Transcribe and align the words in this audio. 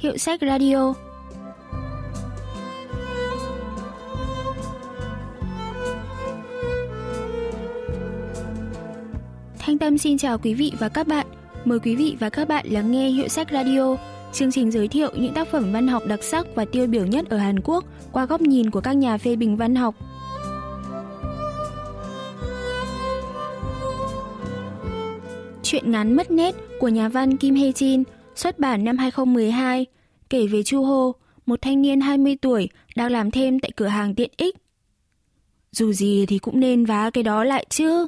Hiệu 0.00 0.16
sách 0.16 0.40
radio 0.40 0.94
Thanh 9.58 9.78
Tâm 9.78 9.98
xin 9.98 10.18
chào 10.18 10.38
quý 10.38 10.54
vị 10.54 10.72
và 10.78 10.88
các 10.88 11.06
bạn. 11.06 11.26
Mời 11.64 11.78
quý 11.78 11.96
vị 11.96 12.16
và 12.20 12.30
các 12.30 12.48
bạn 12.48 12.66
lắng 12.68 12.92
nghe 12.92 13.08
Hiệu 13.08 13.28
sách 13.28 13.48
Radio, 13.52 13.96
chương 14.32 14.52
trình 14.52 14.70
giới 14.70 14.88
thiệu 14.88 15.10
những 15.14 15.34
tác 15.34 15.48
phẩm 15.48 15.72
văn 15.72 15.88
học 15.88 16.02
đặc 16.06 16.22
sắc 16.22 16.46
và 16.54 16.64
tiêu 16.64 16.86
biểu 16.86 17.06
nhất 17.06 17.30
ở 17.30 17.36
Hàn 17.36 17.60
Quốc 17.60 17.84
qua 18.12 18.26
góc 18.26 18.40
nhìn 18.40 18.70
của 18.70 18.80
các 18.80 18.92
nhà 18.92 19.18
phê 19.18 19.36
bình 19.36 19.56
văn 19.56 19.74
học. 19.74 19.94
Chuyện 25.62 25.90
ngắn 25.90 26.16
Mất 26.16 26.30
nét 26.30 26.54
của 26.80 26.88
nhà 26.88 27.08
văn 27.08 27.36
Kim 27.36 27.54
Hae 27.54 27.70
Jin 27.70 28.04
xuất 28.34 28.58
bản 28.58 28.84
năm 28.84 28.98
2012 28.98 29.86
kể 30.30 30.46
về 30.46 30.62
Chu 30.62 30.84
Ho, 30.84 31.12
một 31.46 31.62
thanh 31.62 31.82
niên 31.82 32.00
20 32.00 32.36
tuổi 32.36 32.68
đang 32.96 33.12
làm 33.12 33.30
thêm 33.30 33.60
tại 33.60 33.70
cửa 33.76 33.86
hàng 33.86 34.14
tiện 34.14 34.30
ích. 34.36 34.56
Dù 35.72 35.92
gì 35.92 36.26
thì 36.26 36.38
cũng 36.38 36.60
nên 36.60 36.84
vá 36.84 37.10
cái 37.10 37.24
đó 37.24 37.44
lại 37.44 37.66
chứ. 37.68 38.06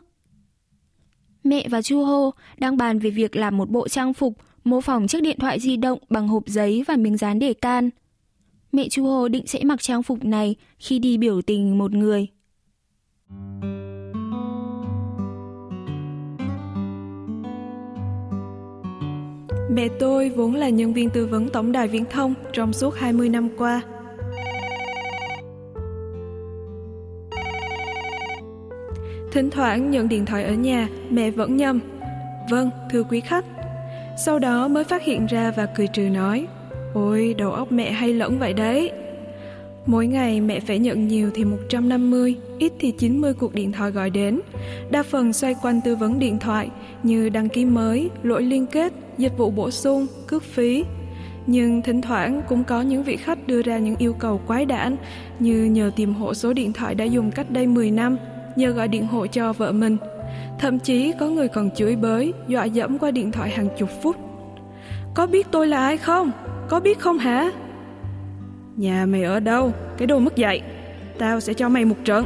Mẹ 1.45 1.69
và 1.69 1.83
Chu 1.83 2.05
Ho 2.05 2.31
đang 2.59 2.77
bàn 2.77 2.99
về 2.99 3.11
việc 3.11 3.37
làm 3.37 3.57
một 3.57 3.71
bộ 3.71 3.89
trang 3.89 4.15
phục 4.15 4.35
mô 4.65 4.81
phỏng 4.81 5.09
chiếc 5.09 5.23
điện 5.23 5.39
thoại 5.41 5.61
di 5.61 5.77
động 5.77 5.99
bằng 6.11 6.29
hộp 6.29 6.43
giấy 6.47 6.85
và 6.89 6.97
miếng 6.97 7.17
dán 7.17 7.39
để 7.39 7.55
can. 7.55 7.91
Mẹ 8.73 8.89
Chu 8.89 9.07
Ho 9.07 9.29
định 9.29 9.47
sẽ 9.47 9.65
mặc 9.65 9.83
trang 9.83 10.03
phục 10.03 10.25
này 10.25 10.57
khi 10.79 10.99
đi 10.99 11.19
biểu 11.19 11.43
tình 11.43 11.79
một 11.79 11.93
người. 11.93 12.29
Mẹ 19.71 19.89
tôi 19.99 20.29
vốn 20.29 20.55
là 20.55 20.69
nhân 20.69 20.93
viên 20.93 21.11
tư 21.11 21.27
vấn 21.27 21.49
tổng 21.49 21.73
đài 21.73 21.89
viễn 21.89 22.05
thông 22.05 22.35
trong 22.53 22.73
suốt 22.73 22.95
20 22.95 23.29
năm 23.29 23.49
qua. 23.57 23.83
Thỉnh 29.33 29.51
thoảng 29.51 29.91
nhận 29.91 30.09
điện 30.09 30.27
thoại 30.27 30.45
ở 30.45 30.55
nhà, 30.55 30.89
mẹ 31.11 31.31
vẫn 31.31 31.57
nhầm. 31.57 31.81
Vâng, 32.51 32.71
thưa 32.91 33.03
quý 33.03 33.21
khách. 33.21 33.45
Sau 34.17 34.39
đó 34.39 34.69
mới 34.69 34.85
phát 34.85 35.03
hiện 35.03 35.27
ra 35.27 35.53
và 35.57 35.67
cười 35.67 35.87
trừ 35.87 36.03
nói, 36.03 36.47
Ôi, 36.95 37.35
đầu 37.39 37.53
óc 37.53 37.73
mẹ 37.73 37.93
hay 37.93 38.13
lẫn 38.13 38.39
vậy 38.39 38.53
đấy. 38.53 38.91
Mỗi 39.87 40.07
ngày 40.07 40.41
mẹ 40.41 40.61
phải 40.61 40.79
nhận 40.79 41.09
nhiều 41.09 41.31
thì 41.35 41.45
150, 41.45 42.37
ít 42.59 42.73
thì 42.79 42.91
90 42.91 43.35
cuộc 43.35 43.55
điện 43.55 43.73
thoại 43.73 43.91
gọi 43.91 44.11
đến. 44.11 44.41
Đa 44.91 45.03
phần 45.03 45.33
xoay 45.33 45.55
quanh 45.63 45.81
tư 45.85 45.97
vấn 45.97 46.19
điện 46.19 46.39
thoại 46.39 46.71
như 47.03 47.29
đăng 47.29 47.49
ký 47.49 47.65
mới, 47.65 48.11
lỗi 48.23 48.43
liên 48.43 48.67
kết, 48.67 48.93
dịch 49.19 49.39
vụ 49.39 49.51
bổ 49.51 49.71
sung, 49.71 50.07
cước 50.27 50.43
phí. 50.43 50.85
Nhưng 51.47 51.83
thỉnh 51.83 52.01
thoảng 52.01 52.43
cũng 52.49 52.65
có 52.65 52.83
những 52.83 53.03
vị 53.03 53.17
khách 53.17 53.47
đưa 53.47 53.63
ra 53.63 53.79
những 53.79 53.97
yêu 53.97 54.13
cầu 54.13 54.41
quái 54.47 54.65
đản 54.65 54.97
như 55.39 55.65
nhờ 55.65 55.91
tìm 55.97 56.15
hộ 56.15 56.35
số 56.35 56.53
điện 56.53 56.73
thoại 56.73 56.95
đã 56.95 57.05
dùng 57.05 57.31
cách 57.31 57.51
đây 57.51 57.67
10 57.67 57.91
năm, 57.91 58.17
nhờ 58.57 58.71
gọi 58.71 58.89
điện 58.89 59.07
hộ 59.07 59.27
cho 59.27 59.53
vợ 59.53 59.73
mình. 59.73 59.97
Thậm 60.59 60.79
chí 60.79 61.13
có 61.21 61.29
người 61.29 61.49
còn 61.49 61.71
chửi 61.71 61.97
bới, 61.97 62.33
dọa 62.49 62.65
dẫm 62.65 62.99
qua 62.99 63.11
điện 63.11 63.33
thoại 63.33 63.51
hàng 63.51 63.69
chục 63.79 63.89
phút. 64.03 64.17
Có 65.15 65.27
biết 65.27 65.47
tôi 65.51 65.67
là 65.67 65.79
ai 65.79 65.97
không? 65.97 66.31
Có 66.69 66.81
biết 66.81 66.99
không 66.99 67.19
hả? 67.19 67.51
Nhà 68.77 69.07
mày 69.07 69.23
ở 69.23 69.41
đâu? 69.41 69.73
Cái 69.99 70.07
đồ 70.07 70.19
mất 70.19 70.37
dạy. 70.37 70.63
Tao 71.19 71.41
sẽ 71.41 71.55
cho 71.55 71.69
mày 71.69 71.85
một 71.85 71.97
trận. 72.05 72.25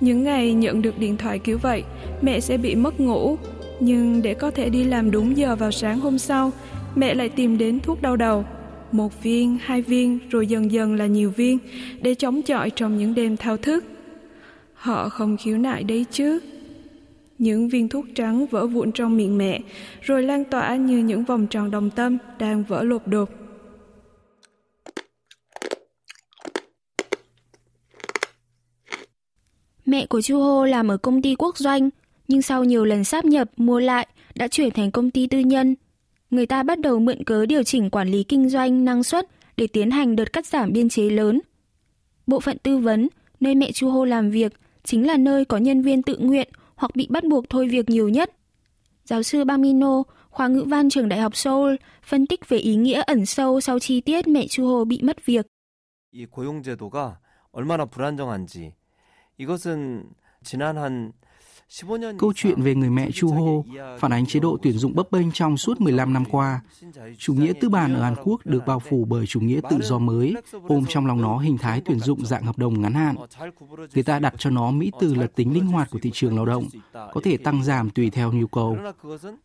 Những 0.00 0.24
ngày 0.24 0.54
nhận 0.54 0.82
được 0.82 0.98
điện 0.98 1.16
thoại 1.16 1.38
kiểu 1.38 1.58
vậy, 1.58 1.84
mẹ 2.22 2.40
sẽ 2.40 2.56
bị 2.56 2.74
mất 2.74 3.00
ngủ. 3.00 3.36
Nhưng 3.80 4.22
để 4.22 4.34
có 4.34 4.50
thể 4.50 4.70
đi 4.70 4.84
làm 4.84 5.10
đúng 5.10 5.36
giờ 5.36 5.56
vào 5.56 5.70
sáng 5.70 6.00
hôm 6.00 6.18
sau, 6.18 6.52
mẹ 6.94 7.14
lại 7.14 7.28
tìm 7.28 7.58
đến 7.58 7.80
thuốc 7.80 8.02
đau 8.02 8.16
đầu. 8.16 8.44
Một 8.92 9.22
viên, 9.22 9.58
hai 9.62 9.82
viên, 9.82 10.18
rồi 10.30 10.46
dần 10.46 10.72
dần 10.72 10.94
là 10.94 11.06
nhiều 11.06 11.30
viên, 11.30 11.58
để 12.02 12.14
chống 12.14 12.42
chọi 12.42 12.70
trong 12.70 12.98
những 12.98 13.14
đêm 13.14 13.36
thao 13.36 13.56
thức. 13.56 13.84
Họ 14.74 15.08
không 15.08 15.36
khiếu 15.36 15.58
nại 15.58 15.82
đấy 15.82 16.06
chứ. 16.10 16.40
Những 17.38 17.68
viên 17.68 17.88
thuốc 17.88 18.04
trắng 18.14 18.46
vỡ 18.46 18.66
vụn 18.66 18.92
trong 18.92 19.16
miệng 19.16 19.38
mẹ, 19.38 19.60
rồi 20.00 20.22
lan 20.22 20.44
tỏa 20.44 20.76
như 20.76 20.98
những 20.98 21.24
vòng 21.24 21.46
tròn 21.46 21.70
đồng 21.70 21.90
tâm 21.90 22.18
đang 22.38 22.62
vỡ 22.62 22.82
lột 22.82 23.02
đột. 23.06 23.30
Mẹ 29.89 30.05
của 30.05 30.21
Chu 30.21 30.41
Ho 30.41 30.65
làm 30.65 30.87
ở 30.87 30.97
công 30.97 31.21
ty 31.21 31.35
quốc 31.35 31.57
doanh, 31.57 31.89
nhưng 32.27 32.41
sau 32.41 32.63
nhiều 32.63 32.85
lần 32.85 33.03
sáp 33.03 33.25
nhập, 33.25 33.49
mua 33.57 33.79
lại, 33.79 34.07
đã 34.35 34.47
chuyển 34.47 34.71
thành 34.71 34.91
công 34.91 35.11
ty 35.11 35.27
tư 35.27 35.39
nhân. 35.39 35.75
Người 36.29 36.45
ta 36.45 36.63
bắt 36.63 36.79
đầu 36.79 36.99
mượn 36.99 37.23
cớ 37.23 37.45
điều 37.45 37.63
chỉnh 37.63 37.89
quản 37.89 38.07
lý 38.09 38.23
kinh 38.23 38.49
doanh, 38.49 38.85
năng 38.85 39.03
suất 39.03 39.27
để 39.57 39.67
tiến 39.67 39.91
hành 39.91 40.15
đợt 40.15 40.33
cắt 40.33 40.45
giảm 40.45 40.73
biên 40.73 40.89
chế 40.89 41.09
lớn. 41.09 41.41
Bộ 42.27 42.39
phận 42.39 42.57
tư 42.57 42.77
vấn, 42.77 43.07
nơi 43.39 43.55
mẹ 43.55 43.71
Chu 43.71 43.89
Ho 43.89 44.05
làm 44.05 44.29
việc, 44.29 44.53
chính 44.83 45.07
là 45.07 45.17
nơi 45.17 45.45
có 45.45 45.57
nhân 45.57 45.81
viên 45.81 46.01
tự 46.01 46.17
nguyện 46.17 46.49
hoặc 46.75 46.95
bị 46.95 47.07
bắt 47.09 47.23
buộc 47.23 47.49
thôi 47.49 47.67
việc 47.67 47.89
nhiều 47.89 48.09
nhất. 48.09 48.31
Giáo 49.05 49.23
sư 49.23 49.43
Bamino, 49.43 50.03
khoa 50.29 50.47
ngữ 50.47 50.63
văn 50.67 50.89
trường 50.89 51.09
Đại 51.09 51.19
học 51.19 51.35
Seoul, 51.35 51.75
phân 52.03 52.27
tích 52.27 52.49
về 52.49 52.57
ý 52.57 52.75
nghĩa 52.75 53.01
ẩn 53.01 53.25
sâu 53.25 53.61
sau 53.61 53.79
chi 53.79 54.01
tiết 54.01 54.27
mẹ 54.27 54.47
Chu 54.47 54.67
Ho 54.67 54.83
bị 54.83 54.99
mất 55.01 55.25
việc. 55.25 55.47
이 56.15 56.25
고용제도가 56.25 57.19
얼마나 57.51 57.85
불안정한지 57.85 58.15
이것은 58.45 58.45
지난 58.47 58.69
한 58.69 58.78
Câu 62.18 62.32
chuyện 62.34 62.62
về 62.62 62.74
người 62.74 62.90
mẹ 62.90 63.10
Chu 63.10 63.32
Ho 63.32 63.74
phản 63.98 64.12
ánh 64.12 64.26
chế 64.26 64.40
độ 64.40 64.58
tuyển 64.62 64.78
dụng 64.78 64.94
bấp 64.94 65.10
bênh 65.12 65.32
trong 65.32 65.56
suốt 65.56 65.80
15 65.80 66.12
năm 66.12 66.24
qua. 66.24 66.60
Chủ 67.18 67.34
nghĩa 67.34 67.52
tư 67.60 67.68
bản 67.68 67.94
ở 67.94 68.02
Hàn 68.02 68.14
Quốc 68.24 68.46
được 68.46 68.62
bao 68.66 68.78
phủ 68.78 69.04
bởi 69.04 69.26
chủ 69.26 69.40
nghĩa 69.40 69.60
tự 69.70 69.78
do 69.82 69.98
mới, 69.98 70.34
ôm 70.68 70.84
trong 70.88 71.06
lòng 71.06 71.22
nó 71.22 71.38
hình 71.38 71.58
thái 71.58 71.82
tuyển 71.84 71.98
dụng 72.00 72.26
dạng 72.26 72.42
hợp 72.42 72.58
đồng 72.58 72.80
ngắn 72.80 72.94
hạn. 72.94 73.16
Người 73.94 74.02
ta 74.02 74.18
đặt 74.18 74.34
cho 74.38 74.50
nó 74.50 74.70
mỹ 74.70 74.90
từ 75.00 75.14
là 75.14 75.26
tính 75.26 75.54
linh 75.54 75.66
hoạt 75.66 75.90
của 75.90 75.98
thị 76.02 76.10
trường 76.14 76.36
lao 76.36 76.46
động, 76.46 76.64
có 76.92 77.20
thể 77.24 77.36
tăng 77.36 77.64
giảm 77.64 77.90
tùy 77.90 78.10
theo 78.10 78.32
nhu 78.32 78.46
cầu. 78.46 78.76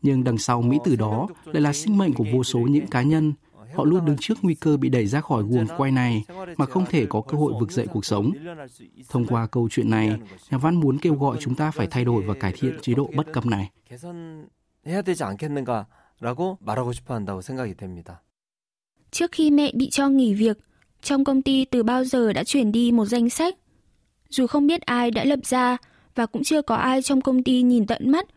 Nhưng 0.02 0.24
đằng 0.24 0.38
sau 0.38 0.62
mỹ 0.62 0.78
từ 0.86 0.96
đó 0.96 1.28
lại 1.46 1.62
là 1.62 1.74
sinh 1.74 1.98
mệnh 1.98 2.14
của 2.14 2.26
vô 2.34 2.44
số 2.44 2.60
những 2.60 2.88
cá 2.88 3.02
nhân, 3.02 3.34
Họ 3.76 3.84
luôn 3.84 4.06
đứng 4.06 4.18
trước 4.20 4.38
nguy 4.42 4.56
cơ 4.56 4.78
bị 4.78 4.90
đẩy 4.90 5.06
ra 5.06 5.22
khỏi 5.22 5.44
guồng 5.44 5.68
quay 5.78 5.92
này 5.92 6.24
mà 6.58 6.66
không 6.66 6.86
thể 6.90 7.06
có 7.06 7.22
cơ 7.22 7.38
hội 7.38 7.54
vực 7.60 7.72
dậy 7.72 7.88
cuộc 7.94 8.06
sống. 8.06 8.32
Thông 9.10 9.26
qua 9.26 9.48
câu 9.48 9.70
chuyện 9.72 9.90
này, 9.90 10.20
nhà 10.52 10.58
văn 10.58 10.76
muốn 10.76 10.98
kêu 10.98 11.16
gọi 11.16 11.38
chúng 11.40 11.56
ta 11.56 11.72
phải 11.72 11.88
thay 11.88 12.06
đổi 12.06 12.24
và 12.24 12.34
cải 12.34 12.52
thiện 12.52 12.80
chế 12.82 12.94
độ 12.94 13.10
bất 13.16 13.34
cập 13.34 13.46
này. 13.46 13.70
Trước 19.12 19.32
khi 19.32 19.52
mẹ 19.52 19.72
bị 19.76 19.90
cho 19.90 20.10
nghỉ 20.10 20.34
việc, 20.34 20.58
trong 21.02 21.24
công 21.24 21.42
ty 21.42 21.66
từ 21.66 21.84
bao 21.84 22.04
giờ 22.04 22.34
đã 22.34 22.44
chuyển 22.44 22.72
đi 22.72 22.92
một 22.92 23.06
danh 23.06 23.30
sách. 23.30 23.56
Dù 24.30 24.48
không 24.48 24.68
biết 24.68 24.82
ai 24.82 25.12
đã 25.12 25.24
lập 25.24 25.40
ra 25.44 25.78
và 26.16 26.26
cũng 26.26 26.44
chưa 26.44 26.62
có 26.62 26.76
ai 26.76 27.02
trong 27.02 27.22
công 27.22 27.44
ty 27.44 27.62
nhìn 27.62 27.88
tận 27.88 28.12
mắt, 28.12 28.28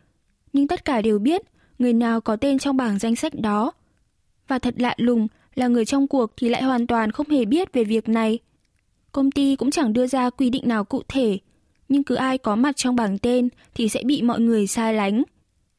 nhưng 0.53 0.69
tất 0.69 0.85
cả 0.85 1.03
đều 1.03 1.19
biết 1.19 1.43
người 1.79 1.93
nào 1.93 2.21
có 2.21 2.37
tên 2.37 2.59
trong 2.59 2.77
bảng 2.77 2.99
danh 2.99 3.17
sách 3.17 3.35
đó 3.35 3.73
và 4.49 4.59
thật 4.59 4.75
lạ 4.79 4.95
lùng 4.97 5.29
là 5.55 5.69
người 5.69 5.85
trong 5.85 6.09
cuộc 6.09 6.33
thì 6.37 6.49
lại 6.49 6.63
hoàn 6.63 6.87
toàn 6.87 7.13
không 7.13 7.29
hề 7.29 7.45
biết 7.45 7.73
về 7.73 7.85
việc 7.85 8.09
này. 8.09 8.39
Công 9.13 9.31
ty 9.31 9.57
cũng 9.57 9.71
chẳng 9.71 9.93
đưa 9.93 10.07
ra 10.07 10.31
quy 10.31 10.51
định 10.51 10.63
nào 10.67 10.85
cụ 10.85 11.03
thể, 11.09 11.39
nhưng 11.89 12.05
cứ 12.05 12.15
ai 12.15 12.39
có 12.39 12.57
mặt 12.57 12.77
trong 12.77 12.97
bảng 12.97 13.19
tên 13.19 13.49
thì 13.75 13.89
sẽ 13.89 14.03
bị 14.07 14.23
mọi 14.23 14.41
người 14.41 14.67
sai 14.67 14.95
lánh. 14.95 15.23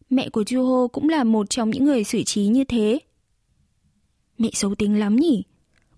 Mẹ 0.09 0.29
của 0.29 0.41
Juho 0.41 0.87
cũng 0.87 1.09
là 1.09 1.23
một 1.23 1.49
trong 1.49 1.69
những 1.69 1.85
người 1.85 2.03
xử 2.03 2.23
trí 2.23 2.45
như 2.45 2.63
thế. 2.63 2.99
Mẹ 4.37 4.49
xấu 4.53 4.75
tính 4.75 4.99
lắm 4.99 5.15
nhỉ? 5.15 5.43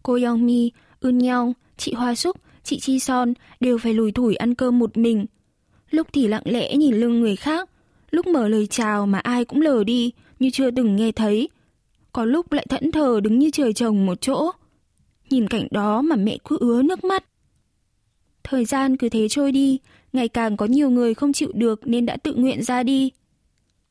Cô 0.03 0.20
Yongmi, 0.26 0.72
Eun 1.02 1.20
Yong, 1.20 1.53
chị 1.78 1.94
Hoa 1.94 2.16
Súc, 2.16 2.38
chị 2.64 2.80
Chi 2.80 3.00
Son 3.00 3.34
đều 3.59 3.78
phải 3.78 3.94
lùi 3.94 4.12
thủi 4.12 4.36
ăn 4.36 4.56
cơm 4.56 4.80
một 4.80 4.98
mình. 4.98 5.26
Lúc 5.90 6.08
thì 6.14 6.28
lặng 6.28 6.44
lẽ 6.46 6.76
nhìn 6.76 6.96
lưng 6.96 7.20
người 7.20 7.35
khác, 7.35 7.70
lúc 8.12 8.28
mở 8.28 8.47
lời 8.47 8.68
chào 8.68 9.06
mà 9.08 9.20
ai 9.20 9.46
cũng 9.46 9.62
lờ 9.62 9.84
đi 9.84 10.12
như 10.40 10.50
chưa 10.50 10.72
từng 10.72 10.96
nghe 10.96 11.12
thấy, 11.12 11.50
có 12.13 12.25
lúc 12.25 12.52
lại 12.52 12.66
thẫn 12.69 12.91
thờ 12.91 13.19
đứng 13.23 13.40
như 13.40 13.49
trời 13.49 13.73
trồng 13.73 14.05
một 14.05 14.22
chỗ. 14.22 14.52
Nhìn 15.29 15.47
cảnh 15.47 15.67
đó 15.72 16.02
mà 16.02 16.16
mẹ 16.16 16.37
cứ 16.43 16.58
ứa 16.59 16.81
nước 16.81 17.03
mắt. 17.03 17.25
Thời 18.43 18.66
gian 18.66 18.97
cứ 18.97 19.09
thế 19.09 19.28
trôi 19.29 19.52
đi, 19.52 19.79
ngày 20.13 20.28
càng 20.28 20.58
có 20.58 20.66
nhiều 20.66 20.90
người 20.90 21.13
không 21.13 21.34
chịu 21.34 21.52
được 21.53 21.87
nên 21.87 22.05
đã 22.05 22.17
tự 22.17 22.34
nguyện 22.34 22.63
ra 22.63 22.84
đi. 22.84 23.11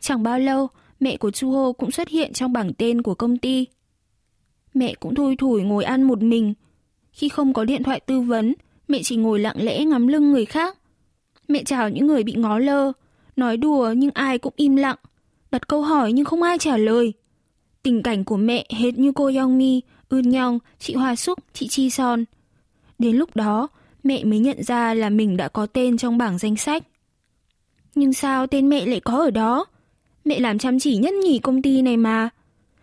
Chẳng 0.01 0.23
bao 0.23 0.39
lâu, 0.39 0.69
mẹ 1.01 1.17
của 1.17 1.31
Chu 1.31 1.51
Hô 1.51 1.73
cũng 1.73 1.91
xuất 1.91 2.09
hiện 2.09 2.33
trong 2.33 2.53
bảng 2.53 2.73
tên 2.75 3.03
của 3.03 3.15
công 3.15 3.39
ty. 3.39 3.67
Mẹ 4.75 4.95
cũng 4.95 5.15
thui 5.15 5.37
thủi 5.37 5.63
ngồi 5.63 5.85
ăn 5.85 6.03
một 6.03 6.23
mình. 6.23 6.55
Khi 7.13 7.29
không 7.29 7.53
có 7.53 7.65
điện 7.65 7.83
thoại 7.83 8.01
tư 8.01 8.21
vấn, 8.21 8.55
mẹ 8.89 9.01
chỉ 9.03 9.17
ngồi 9.17 9.39
lặng 9.39 9.57
lẽ 9.59 9.85
ngắm 9.85 10.07
lưng 10.07 10.33
người 10.33 10.45
khác. 10.45 10.79
Mẹ 11.49 11.63
chào 11.65 11.91
những 11.91 12.07
người 12.07 12.23
bị 12.23 12.33
ngó 12.33 12.59
lơ, 12.59 12.93
nói 13.37 13.57
đùa 13.57 13.93
nhưng 13.97 14.11
ai 14.15 14.39
cũng 14.39 14.53
im 14.57 14.77
lặng, 14.77 14.97
đặt 15.51 15.69
câu 15.69 15.83
hỏi 15.83 16.13
nhưng 16.13 16.25
không 16.25 16.43
ai 16.43 16.59
trả 16.59 16.77
lời. 16.77 17.13
Tình 17.83 18.03
cảnh 18.03 18.25
của 18.25 18.37
mẹ 18.37 18.67
hết 18.71 18.99
như 18.99 19.13
cô 19.13 19.31
Yongmi, 19.37 19.81
Eun 20.11 20.29
nhong 20.29 20.59
chị 20.79 20.95
Hoa 20.95 21.17
Súc, 21.17 21.39
chị 21.53 21.69
Chi 21.69 21.91
Son. 21.91 22.25
Đến 22.99 23.17
lúc 23.17 23.37
đó, 23.37 23.69
mẹ 24.03 24.25
mới 24.25 24.39
nhận 24.39 24.63
ra 24.63 24.95
là 24.95 25.11
mình 25.11 25.37
đã 25.37 25.49
có 25.49 25.67
tên 25.67 25.97
trong 25.97 26.19
bảng 26.19 26.39
danh 26.39 26.57
sách. 26.57 26.83
Nhưng 27.95 28.13
sao 28.13 28.47
tên 28.47 28.69
mẹ 28.69 28.87
lại 28.87 29.01
có 29.01 29.19
ở 29.19 29.31
đó? 29.31 29.67
Mẹ 30.25 30.41
làm 30.41 30.59
chăm 30.59 30.79
chỉ 30.79 30.97
nhất 30.97 31.15
nhì 31.15 31.39
công 31.39 31.63
ty 31.63 31.83
này 31.83 31.97
mà. 31.97 32.29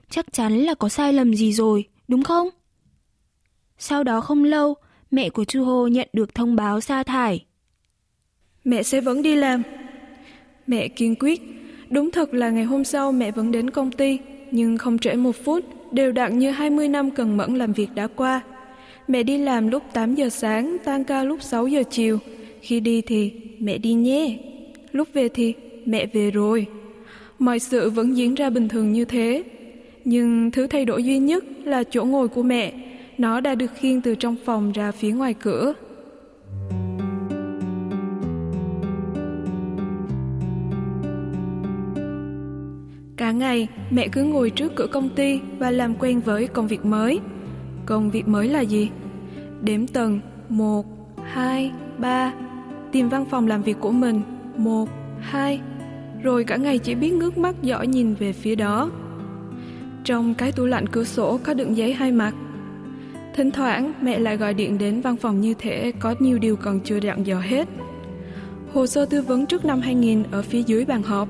chắc 0.09 0.33
chắn 0.33 0.57
là 0.57 0.73
có 0.73 0.89
sai 0.89 1.13
lầm 1.13 1.35
gì 1.35 1.53
rồi, 1.53 1.85
đúng 2.07 2.23
không? 2.23 2.49
Sau 3.77 4.03
đó 4.03 4.21
không 4.21 4.43
lâu, 4.43 4.75
mẹ 5.11 5.29
của 5.29 5.45
Chu 5.45 5.63
Hô 5.63 5.87
nhận 5.87 6.07
được 6.13 6.35
thông 6.35 6.55
báo 6.55 6.81
sa 6.81 7.03
thải. 7.03 7.45
Mẹ 8.63 8.83
sẽ 8.83 9.01
vẫn 9.01 9.21
đi 9.21 9.35
làm. 9.35 9.63
Mẹ 10.67 10.87
kiên 10.87 11.15
quyết. 11.15 11.41
Đúng 11.89 12.11
thật 12.11 12.33
là 12.33 12.49
ngày 12.49 12.63
hôm 12.63 12.83
sau 12.83 13.11
mẹ 13.11 13.31
vẫn 13.31 13.51
đến 13.51 13.69
công 13.69 13.91
ty, 13.91 14.19
nhưng 14.57 14.77
không 14.77 14.99
trễ 14.99 15.13
một 15.13 15.35
phút, 15.43 15.63
đều 15.91 16.11
đặn 16.11 16.39
như 16.39 16.51
20 16.51 16.87
năm 16.87 17.11
cần 17.11 17.37
mẫn 17.37 17.55
làm 17.55 17.73
việc 17.73 17.89
đã 17.95 18.07
qua. 18.07 18.41
Mẹ 19.07 19.23
đi 19.23 19.37
làm 19.37 19.67
lúc 19.67 19.83
8 19.93 20.15
giờ 20.15 20.29
sáng, 20.29 20.77
tan 20.83 21.03
ca 21.03 21.23
lúc 21.23 21.41
6 21.41 21.67
giờ 21.67 21.83
chiều. 21.89 22.19
Khi 22.61 22.79
đi 22.79 23.01
thì 23.01 23.31
mẹ 23.59 23.77
đi 23.77 23.93
nhé. 23.93 24.37
Lúc 24.91 25.07
về 25.13 25.29
thì 25.29 25.53
mẹ 25.85 26.05
về 26.05 26.31
rồi. 26.31 26.65
Mọi 27.39 27.59
sự 27.59 27.89
vẫn 27.89 28.17
diễn 28.17 28.35
ra 28.35 28.49
bình 28.49 28.67
thường 28.67 28.91
như 28.91 29.05
thế. 29.05 29.43
Nhưng 30.05 30.51
thứ 30.51 30.67
thay 30.67 30.85
đổi 30.85 31.03
duy 31.03 31.19
nhất 31.19 31.43
là 31.63 31.83
chỗ 31.83 32.03
ngồi 32.03 32.27
của 32.27 32.43
mẹ. 32.43 32.73
Nó 33.17 33.39
đã 33.39 33.55
được 33.55 33.71
khiêng 33.79 34.01
từ 34.01 34.15
trong 34.15 34.35
phòng 34.45 34.71
ra 34.71 34.91
phía 34.91 35.11
ngoài 35.11 35.33
cửa. 35.33 35.73
Ngày, 43.37 43.67
mẹ 43.89 44.07
cứ 44.07 44.23
ngồi 44.23 44.49
trước 44.49 44.75
cửa 44.75 44.87
công 44.87 45.09
ty 45.09 45.39
và 45.59 45.71
làm 45.71 45.95
quen 45.95 46.19
với 46.19 46.47
công 46.47 46.67
việc 46.67 46.85
mới. 46.85 47.19
Công 47.85 48.09
việc 48.09 48.27
mới 48.27 48.47
là 48.47 48.61
gì? 48.61 48.89
Đếm 49.61 49.87
tầng 49.87 50.19
1, 50.49 50.85
2, 51.23 51.71
3, 51.97 52.33
tìm 52.91 53.09
văn 53.09 53.25
phòng 53.25 53.47
làm 53.47 53.63
việc 53.63 53.77
của 53.79 53.91
mình 53.91 54.21
1, 54.57 54.89
2, 55.19 55.59
rồi 56.23 56.43
cả 56.43 56.55
ngày 56.55 56.77
chỉ 56.77 56.95
biết 56.95 57.13
ngước 57.13 57.37
mắt 57.37 57.55
dõi 57.61 57.87
nhìn 57.87 58.13
về 58.13 58.33
phía 58.33 58.55
đó. 58.55 58.89
Trong 60.03 60.33
cái 60.33 60.51
tủ 60.51 60.65
lạnh 60.65 60.87
cửa 60.87 61.03
sổ 61.03 61.39
có 61.43 61.53
đựng 61.53 61.77
giấy 61.77 61.93
hai 61.93 62.11
mặt. 62.11 62.33
Thỉnh 63.35 63.51
thoảng 63.51 63.93
mẹ 64.01 64.19
lại 64.19 64.37
gọi 64.37 64.53
điện 64.53 64.77
đến 64.77 65.01
văn 65.01 65.15
phòng 65.15 65.41
như 65.41 65.53
thể 65.53 65.91
có 65.99 66.15
nhiều 66.19 66.39
điều 66.39 66.55
còn 66.55 66.79
chưa 66.79 66.97
dặn 66.97 67.25
dò 67.25 67.39
hết. 67.39 67.67
Hồ 68.73 68.87
sơ 68.87 69.05
tư 69.05 69.21
vấn 69.21 69.45
trước 69.45 69.65
năm 69.65 69.79
2000 69.81 70.23
ở 70.31 70.41
phía 70.41 70.63
dưới 70.63 70.85
bàn 70.85 71.03
họp. 71.03 71.29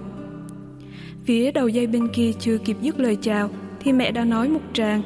Phía 1.27 1.51
đầu 1.51 1.67
dây 1.67 1.87
bên 1.87 2.07
kia 2.07 2.31
chưa 2.39 2.57
kịp 2.57 2.77
dứt 2.81 2.99
lời 2.99 3.17
chào 3.21 3.49
thì 3.79 3.93
mẹ 3.93 4.11
đã 4.11 4.23
nói 4.23 4.49
một 4.49 4.59
tràng. 4.73 5.01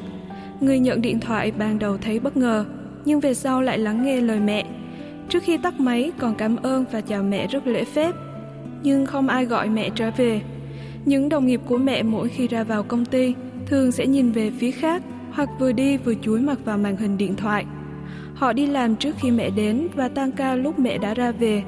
Người 0.60 0.78
nhận 0.78 1.02
điện 1.02 1.20
thoại 1.20 1.52
ban 1.58 1.78
đầu 1.78 1.96
thấy 1.98 2.20
bất 2.20 2.36
ngờ, 2.36 2.64
nhưng 3.04 3.20
về 3.20 3.34
sau 3.34 3.62
lại 3.62 3.78
lắng 3.78 4.04
nghe 4.04 4.20
lời 4.20 4.40
mẹ. 4.40 4.66
Trước 5.28 5.42
khi 5.42 5.56
tắt 5.56 5.80
máy 5.80 6.12
còn 6.18 6.34
cảm 6.34 6.56
ơn 6.56 6.84
và 6.92 7.00
chào 7.00 7.22
mẹ 7.22 7.46
rất 7.46 7.66
lễ 7.66 7.84
phép. 7.84 8.14
Nhưng 8.82 9.06
không 9.06 9.28
ai 9.28 9.44
gọi 9.44 9.68
mẹ 9.68 9.90
trở 9.94 10.10
về. 10.16 10.40
Những 11.04 11.28
đồng 11.28 11.46
nghiệp 11.46 11.60
của 11.66 11.78
mẹ 11.78 12.02
mỗi 12.02 12.28
khi 12.28 12.48
ra 12.48 12.64
vào 12.64 12.82
công 12.82 13.04
ty 13.04 13.34
thường 13.66 13.92
sẽ 13.92 14.06
nhìn 14.06 14.32
về 14.32 14.50
phía 14.58 14.70
khác 14.70 15.02
hoặc 15.32 15.48
vừa 15.58 15.72
đi 15.72 15.96
vừa 15.96 16.14
chúi 16.22 16.40
mặt 16.40 16.58
vào 16.64 16.78
màn 16.78 16.96
hình 16.96 17.18
điện 17.18 17.36
thoại. 17.36 17.64
Họ 18.34 18.52
đi 18.52 18.66
làm 18.66 18.96
trước 18.96 19.14
khi 19.20 19.30
mẹ 19.30 19.50
đến 19.50 19.88
và 19.94 20.08
tan 20.08 20.32
ca 20.32 20.54
lúc 20.54 20.78
mẹ 20.78 20.98
đã 20.98 21.14
ra 21.14 21.32
về. 21.32 21.62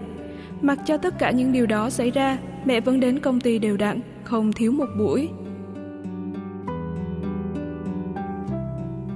Mặc 0.63 0.79
cho 0.87 0.97
tất 0.97 1.19
cả 1.19 1.31
những 1.31 1.53
điều 1.53 1.67
đó 1.67 1.91
xảy 1.91 2.11
ra, 2.11 2.39
mẹ 2.65 2.81
vẫn 2.81 3.01
đến 3.01 3.21
công 3.21 3.41
ty 3.41 3.59
đều 3.59 3.77
đặn, 3.77 4.01
không 4.25 4.53
thiếu 4.53 4.73
một 4.73 4.89
buổi. 4.99 5.29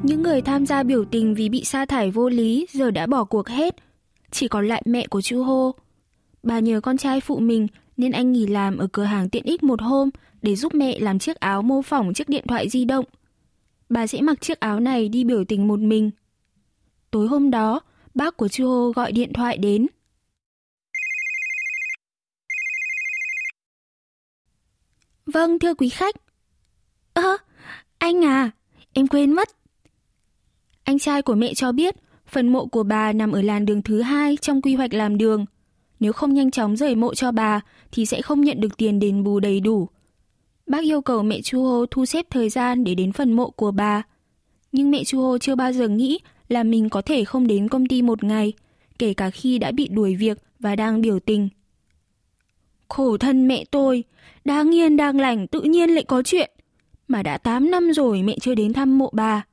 Những 0.03 0.23
người 0.23 0.43
tham 0.43 0.67
gia 0.67 0.83
biểu 0.83 1.05
tình 1.05 1.35
vì 1.35 1.49
bị 1.49 1.65
sa 1.65 1.87
thải 1.87 2.11
vô 2.11 2.29
lý 2.29 2.67
giờ 2.73 2.91
đã 2.91 3.07
bỏ 3.07 3.25
cuộc 3.25 3.49
hết. 3.49 3.77
Chỉ 4.31 4.49
còn 4.49 4.69
lại 4.69 4.83
mẹ 4.87 5.07
của 5.07 5.21
chú 5.21 5.43
Hô. 5.43 5.75
Bà 6.43 6.59
nhờ 6.59 6.81
con 6.81 6.97
trai 6.97 7.21
phụ 7.21 7.39
mình 7.39 7.67
nên 7.97 8.13
anh 8.13 8.33
nghỉ 8.33 8.47
làm 8.47 8.79
ở 8.79 8.87
cửa 8.93 9.03
hàng 9.03 9.29
tiện 9.29 9.45
ích 9.45 9.63
một 9.63 9.83
hôm 9.83 10.11
để 10.43 10.57
giúp 10.57 10.75
mẹ 10.75 10.99
làm 10.99 11.19
chiếc 11.19 11.37
áo 11.37 11.63
mô 11.63 11.83
phỏng 11.83 12.15
chiếc 12.15 12.29
điện 12.29 12.45
thoại 12.49 12.69
di 12.69 12.85
động. 12.85 13.05
Bà 13.89 14.07
sẽ 14.07 14.21
mặc 14.21 14.41
chiếc 14.41 14.61
áo 14.61 14.81
này 14.81 15.09
đi 15.09 15.25
biểu 15.25 15.45
tình 15.45 15.69
một 15.69 15.81
mình. 15.81 16.11
Tối 17.11 17.29
hôm 17.29 17.51
đó, 17.51 17.81
bác 18.15 18.37
của 18.37 18.49
chú 18.49 18.69
Hô 18.69 18.93
gọi 18.93 19.13
điện 19.13 19.33
thoại 19.33 19.59
đến. 19.59 19.87
Vâng, 25.33 25.59
thưa 25.59 25.75
quý 25.75 25.89
khách. 25.89 26.15
Ơ, 27.15 27.37
anh 27.99 28.25
à, 28.25 28.51
em 28.93 29.07
quên 29.07 29.33
mất. 29.33 29.49
Anh 30.85 30.99
trai 30.99 31.23
của 31.23 31.35
mẹ 31.35 31.55
cho 31.55 31.73
biết 31.73 31.97
phần 32.27 32.49
mộ 32.49 32.67
của 32.67 32.83
bà 32.83 33.13
nằm 33.13 33.33
ở 33.33 33.43
làn 33.43 33.67
đường 33.67 33.83
thứ 33.83 34.03
hai 34.03 34.37
trong 34.37 34.63
quy 34.63 34.75
hoạch 34.75 34.95
làm 34.95 35.19
đường. 35.19 35.47
Nếu 36.01 36.13
không 36.13 36.35
nhanh 36.35 36.51
chóng 36.51 36.77
rời 36.77 36.95
mộ 36.95 37.15
cho 37.15 37.33
bà 37.33 37.61
thì 37.93 38.07
sẽ 38.07 38.23
không 38.23 38.41
nhận 38.41 38.61
được 38.61 38.77
tiền 38.77 38.99
đền 38.99 39.25
bù 39.25 39.41
đầy 39.41 39.61
đủ. 39.61 39.89
Bác 40.67 40.85
yêu 40.85 41.01
cầu 41.01 41.23
mẹ 41.23 41.41
Chu 41.41 41.65
Hô 41.65 41.87
thu 41.87 42.07
xếp 42.07 42.27
thời 42.31 42.49
gian 42.49 42.85
để 42.85 42.95
đến 42.95 43.13
phần 43.13 43.33
mộ 43.33 43.51
của 43.51 43.71
bà. 43.71 44.03
Nhưng 44.73 44.91
mẹ 44.91 45.05
Chu 45.05 45.21
Hô 45.21 45.39
chưa 45.39 45.55
bao 45.55 45.73
giờ 45.73 45.89
nghĩ 45.89 46.19
là 46.49 46.63
mình 46.63 46.89
có 46.89 47.03
thể 47.03 47.25
không 47.25 47.47
đến 47.47 47.69
công 47.69 47.87
ty 47.87 48.03
một 48.03 48.25
ngày, 48.25 48.53
kể 48.99 49.15
cả 49.15 49.31
khi 49.31 49.59
đã 49.59 49.71
bị 49.71 49.89
đuổi 49.89 50.15
việc 50.17 50.39
và 50.59 50.77
đang 50.77 51.01
biểu 51.01 51.19
tình. 51.19 51.49
Khổ 52.89 53.17
thân 53.17 53.49
mẹ 53.49 53.65
tôi, 53.71 54.05
đang 54.49 54.75
yên 54.75 54.97
đang 54.97 55.21
lành 55.21 55.47
tự 55.47 55.61
nhiên 55.61 55.91
lại 55.91 56.05
có 56.05 56.23
chuyện. 56.23 56.51
Mà 57.09 57.23
đã 57.23 57.39
8 57.39 57.71
năm 57.71 57.93
rồi 57.93 58.23
mẹ 58.23 58.37
chưa 58.41 58.55
đến 58.55 58.73
thăm 58.73 58.99
mộ 58.99 59.11
bà. 59.13 59.45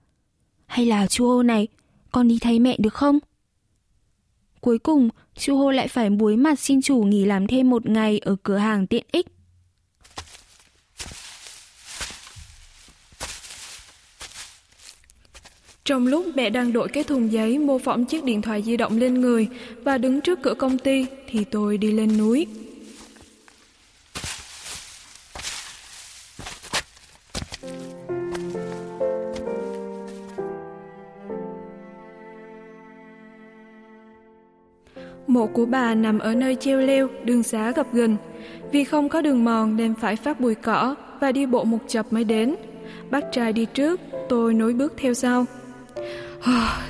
Hay 0.65 0.86
là 0.86 1.07
chú 1.07 1.27
Hô 1.27 1.44
này, 1.44 1.68
con 2.12 2.27
đi 2.27 2.38
thấy 2.42 2.59
mẹ 2.59 2.75
được 2.80 2.94
không? 2.94 3.19
Cuối 4.62 4.80
cùng, 4.80 5.09
chú 5.36 5.57
Hô 5.57 5.71
lại 5.71 5.88
phải 5.88 6.09
muối 6.09 6.38
mặt 6.38 6.59
xin 6.59 6.81
chủ 6.81 7.03
nghỉ 7.03 7.25
làm 7.25 7.47
thêm 7.47 7.69
một 7.69 7.89
ngày 7.89 8.19
ở 8.19 8.36
cửa 8.44 8.57
hàng 8.57 8.88
tiện 8.88 9.06
ích. 9.12 9.27
Trong 15.86 16.07
lúc 16.07 16.25
mẹ 16.36 16.50
đang 16.50 16.74
đội 16.74 16.88
cái 16.88 17.03
thùng 17.03 17.31
giấy 17.31 17.59
mô 17.59 17.77
phỏng 17.77 18.06
chiếc 18.06 18.24
điện 18.24 18.41
thoại 18.41 18.62
di 18.62 18.77
động 18.77 18.98
lên 18.98 19.21
người 19.21 19.48
và 19.83 19.98
đứng 19.98 20.21
trước 20.21 20.39
cửa 20.41 20.53
công 20.53 20.77
ty 20.77 21.06
thì 21.30 21.44
tôi 21.44 21.77
đi 21.77 21.91
lên 21.91 22.18
núi. 22.18 22.48
Mộ 35.36 35.48
của 35.48 35.66
bà 35.66 35.96
nằm 35.96 36.20
ở 36.20 36.36
nơi 36.36 36.56
treo 36.56 36.80
leo, 36.80 37.08
đường 37.24 37.44
xá 37.44 37.72
gập 37.72 37.94
gần. 37.94 38.18
Vì 38.72 38.84
không 38.84 39.10
có 39.10 39.22
đường 39.22 39.46
mòn 39.46 39.75
nên 39.75 39.94
phải 39.94 40.15
phát 40.15 40.39
bụi 40.39 40.56
cỏ 40.56 40.96
và 41.20 41.32
đi 41.32 41.46
bộ 41.46 41.63
một 41.63 41.77
chập 41.88 42.13
mới 42.13 42.24
đến. 42.24 42.56
Bác 43.10 43.32
trai 43.32 43.54
đi 43.54 43.65
trước, 43.65 44.00
tôi 44.30 44.54
nối 44.54 44.74
bước 44.74 44.94
theo 44.98 45.13
sau. 45.13 45.46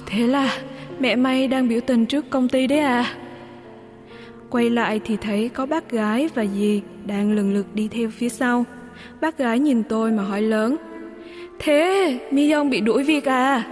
thế 0.06 0.28
là 0.28 0.58
mẹ 1.00 1.16
may 1.16 1.48
đang 1.48 1.68
biểu 1.68 1.82
tình 1.82 2.06
trước 2.06 2.30
công 2.30 2.50
ty 2.50 2.68
đấy 2.68 2.80
à? 2.80 3.16
Quay 4.50 4.70
lại 4.70 5.02
thì 5.06 5.18
thấy 5.18 5.50
có 5.50 5.66
bác 5.66 5.92
gái 5.92 6.30
và 6.36 6.46
dì 6.46 6.82
đang 7.06 7.32
lần 7.32 7.54
lượt 7.54 7.68
đi 7.74 7.88
theo 7.88 8.10
phía 8.10 8.30
sau. 8.30 8.66
Bác 9.22 9.38
gái 9.38 9.60
nhìn 9.60 9.84
tôi 9.84 10.12
mà 10.12 10.24
hỏi 10.24 10.42
lớn. 10.42 10.76
Thế, 11.60 12.20
Mi 12.32 12.52
Yong 12.52 12.70
bị 12.70 12.82
đuổi 12.82 13.04
việc 13.04 13.26
à? 13.26 13.64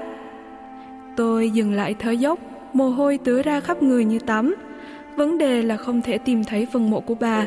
Tôi 1.18 1.50
dừng 1.50 1.74
lại 1.74 1.96
thở 2.00 2.12
dốc 2.12 2.39
mồ 2.74 2.89
hôi 2.89 3.18
tứa 3.24 3.42
ra 3.42 3.60
khắp 3.60 3.84
người 3.84 4.06
như 4.06 4.20
tắm. 4.20 4.56
Vấn 5.15 5.38
đề 5.38 5.62
là 5.62 5.77
không 5.77 6.01
thể 6.01 6.17
tìm 6.17 6.43
thấy 6.43 6.67
phần 6.72 6.89
mộ 6.89 7.00
của 7.00 7.15
bà. 7.15 7.46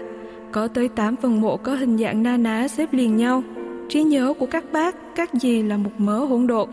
Có 0.53 0.69
tới 0.69 0.89
8 0.89 1.17
phần 1.17 1.41
mộ 1.41 1.57
có 1.57 1.75
hình 1.75 1.99
dạng 1.99 2.23
na 2.23 2.37
ná 2.37 2.69
xếp 2.69 2.93
liền 2.93 3.17
nhau. 3.17 3.43
Trí 3.89 4.03
nhớ 4.03 4.35
của 4.39 4.47
các 4.47 4.65
bác, 4.73 4.97
các 5.15 5.31
dì 5.33 5.63
là 5.63 5.77
một 5.77 5.91
mớ 5.99 6.19
hỗn 6.19 6.47
độn. 6.47 6.69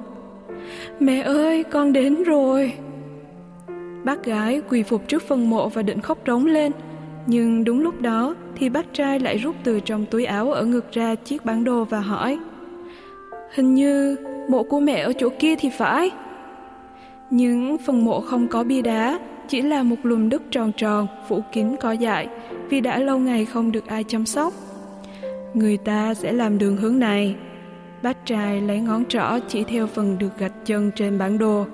Mẹ 0.99 1.21
ơi, 1.21 1.63
con 1.63 1.93
đến 1.93 2.23
rồi. 2.23 2.73
Bác 4.03 4.23
gái 4.25 4.61
quỳ 4.69 4.83
phục 4.83 5.07
trước 5.07 5.23
phần 5.23 5.49
mộ 5.49 5.69
và 5.69 5.81
định 5.81 6.01
khóc 6.01 6.17
trống 6.25 6.45
lên. 6.45 6.71
Nhưng 7.27 7.63
đúng 7.63 7.79
lúc 7.79 8.01
đó 8.01 8.35
thì 8.55 8.69
bác 8.69 8.93
trai 8.93 9.19
lại 9.19 9.37
rút 9.37 9.55
từ 9.63 9.79
trong 9.79 10.05
túi 10.05 10.25
áo 10.25 10.51
ở 10.51 10.65
ngực 10.65 10.91
ra 10.91 11.15
chiếc 11.15 11.45
bản 11.45 11.63
đồ 11.63 11.83
và 11.83 11.99
hỏi 11.99 12.39
Hình 13.53 13.75
như 13.75 14.15
mộ 14.49 14.63
của 14.63 14.79
mẹ 14.79 14.99
ở 14.99 15.13
chỗ 15.13 15.29
kia 15.39 15.55
thì 15.55 15.69
phải. 15.69 16.11
Những 17.29 17.77
phần 17.77 18.05
mộ 18.05 18.21
không 18.21 18.47
có 18.47 18.63
bia 18.63 18.81
đá, 18.81 19.19
chỉ 19.47 19.61
là 19.61 19.83
một 19.83 19.95
lùm 20.03 20.29
đất 20.29 20.41
tròn 20.51 20.71
tròn, 20.77 21.07
phủ 21.29 21.41
kín 21.51 21.75
cỏ 21.81 21.91
dại, 21.91 22.27
vì 22.69 22.81
đã 22.81 22.99
lâu 22.99 23.19
ngày 23.19 23.45
không 23.45 23.71
được 23.71 23.87
ai 23.87 24.03
chăm 24.03 24.25
sóc. 24.25 24.53
Người 25.53 25.77
ta 25.77 26.13
sẽ 26.13 26.31
làm 26.31 26.57
đường 26.57 26.77
hướng 26.77 26.99
này. 26.99 27.35
Bác 28.03 28.25
trai 28.25 28.61
lấy 28.61 28.79
ngón 28.79 29.05
trỏ 29.05 29.39
chỉ 29.47 29.63
theo 29.63 29.87
phần 29.87 30.17
được 30.17 30.37
gạch 30.37 30.53
chân 30.65 30.91
trên 30.95 31.17
bản 31.17 31.37
đồ. 31.37 31.65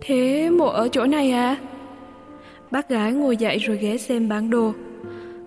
Thế 0.00 0.50
mộ 0.50 0.66
ở 0.66 0.88
chỗ 0.88 1.06
này 1.06 1.30
à? 1.30 1.56
Bác 2.70 2.88
gái 2.88 3.12
ngồi 3.12 3.36
dậy 3.36 3.58
rồi 3.58 3.78
ghé 3.78 3.96
xem 3.96 4.28
bản 4.28 4.50
đồ. 4.50 4.72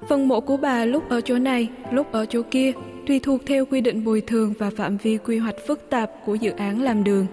Phần 0.10 0.28
mộ 0.28 0.40
của 0.40 0.58
bà 0.58 0.86
lúc 0.86 1.10
ở 1.10 1.22
chỗ 1.22 1.38
này, 1.38 1.70
lúc 1.92 2.12
ở 2.12 2.26
chỗ 2.26 2.42
kia, 2.52 2.72
tùy 3.08 3.20
thuộc 3.20 3.42
theo 3.46 3.66
quy 3.66 3.82
định 3.82 4.04
bồi 4.04 4.22
thường 4.22 4.54
và 4.60 4.70
phạm 4.78 4.98
vi 4.98 5.18
quy 5.18 5.38
hoạch 5.38 5.56
phức 5.68 5.90
tạp 5.90 6.12
của 6.26 6.36
dự 6.36 6.52
án 6.52 6.82
làm 6.82 7.04
đường. 7.04 7.26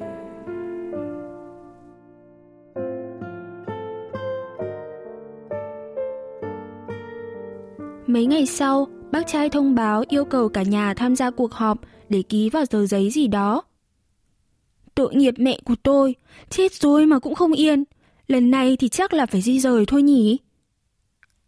Mấy 8.12 8.26
ngày 8.26 8.46
sau, 8.46 8.88
bác 9.12 9.26
trai 9.26 9.50
thông 9.50 9.74
báo 9.74 10.04
yêu 10.08 10.24
cầu 10.24 10.48
cả 10.48 10.62
nhà 10.62 10.94
tham 10.94 11.16
gia 11.16 11.30
cuộc 11.30 11.52
họp 11.52 11.80
để 12.08 12.22
ký 12.22 12.50
vào 12.50 12.66
tờ 12.66 12.86
giấy 12.86 13.10
gì 13.10 13.26
đó. 13.26 13.62
Tội 14.94 15.14
nghiệp 15.14 15.34
mẹ 15.38 15.58
của 15.64 15.74
tôi, 15.82 16.14
chết 16.50 16.74
rồi 16.74 17.06
mà 17.06 17.18
cũng 17.18 17.34
không 17.34 17.52
yên. 17.52 17.84
Lần 18.28 18.50
này 18.50 18.76
thì 18.76 18.88
chắc 18.88 19.12
là 19.12 19.26
phải 19.26 19.42
di 19.42 19.60
rời 19.60 19.86
thôi 19.86 20.02
nhỉ? 20.02 20.38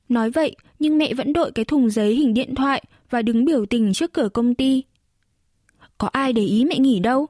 Nói 0.09 0.31
vậy, 0.31 0.57
nhưng 0.79 0.99
mẹ 0.99 1.15
vẫn 1.15 1.33
đội 1.33 1.53
cái 1.53 1.65
thùng 1.65 1.91
giấy 1.91 2.15
hình 2.15 2.35
điện 2.35 2.55
thoại 2.55 2.85
và 3.11 3.23
đứng 3.23 3.45
biểu 3.45 3.67
tình 3.67 3.93
trước 3.93 4.13
cửa 4.13 4.29
công 4.29 4.55
ty. 4.55 4.83
Có 5.99 6.09
ai 6.13 6.33
để 6.33 6.43
ý 6.43 6.65
mẹ 6.65 6.79
nghỉ 6.79 7.01
đâu? 7.01 7.27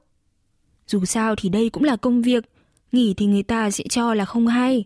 Dù 0.86 1.04
sao 1.04 1.34
thì 1.36 1.48
đây 1.48 1.70
cũng 1.70 1.84
là 1.84 1.96
công 1.96 2.22
việc, 2.22 2.44
nghỉ 2.92 3.14
thì 3.14 3.26
người 3.26 3.42
ta 3.42 3.70
sẽ 3.70 3.84
cho 3.90 4.14
là 4.14 4.24
không 4.24 4.46
hay. 4.46 4.84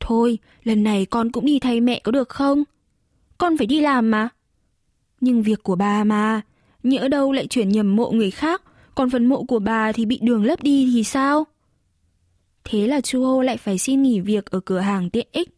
Thôi, 0.00 0.38
lần 0.62 0.82
này 0.82 1.06
con 1.06 1.32
cũng 1.32 1.46
đi 1.46 1.58
thay 1.58 1.80
mẹ 1.80 2.00
có 2.04 2.12
được 2.12 2.28
không? 2.28 2.64
Con 3.42 3.56
phải 3.56 3.66
đi 3.66 3.80
làm 3.80 4.10
mà. 4.10 4.28
Nhưng 5.20 5.42
việc 5.42 5.62
của 5.62 5.76
bà 5.76 6.04
mà, 6.04 6.40
nhỡ 6.82 7.08
đâu 7.08 7.32
lại 7.32 7.46
chuyển 7.46 7.68
nhầm 7.68 7.96
mộ 7.96 8.10
người 8.10 8.30
khác, 8.30 8.62
còn 8.94 9.10
phần 9.10 9.26
mộ 9.26 9.44
của 9.44 9.58
bà 9.58 9.92
thì 9.92 10.06
bị 10.06 10.18
đường 10.22 10.44
lấp 10.44 10.62
đi 10.62 10.90
thì 10.94 11.04
sao? 11.04 11.44
Thế 12.64 12.86
là 12.86 13.00
chu 13.00 13.24
Hô 13.24 13.42
lại 13.42 13.56
phải 13.56 13.78
xin 13.78 14.02
nghỉ 14.02 14.20
việc 14.20 14.50
ở 14.50 14.60
cửa 14.60 14.78
hàng 14.78 15.10
tiện 15.10 15.26
ích. 15.32 15.48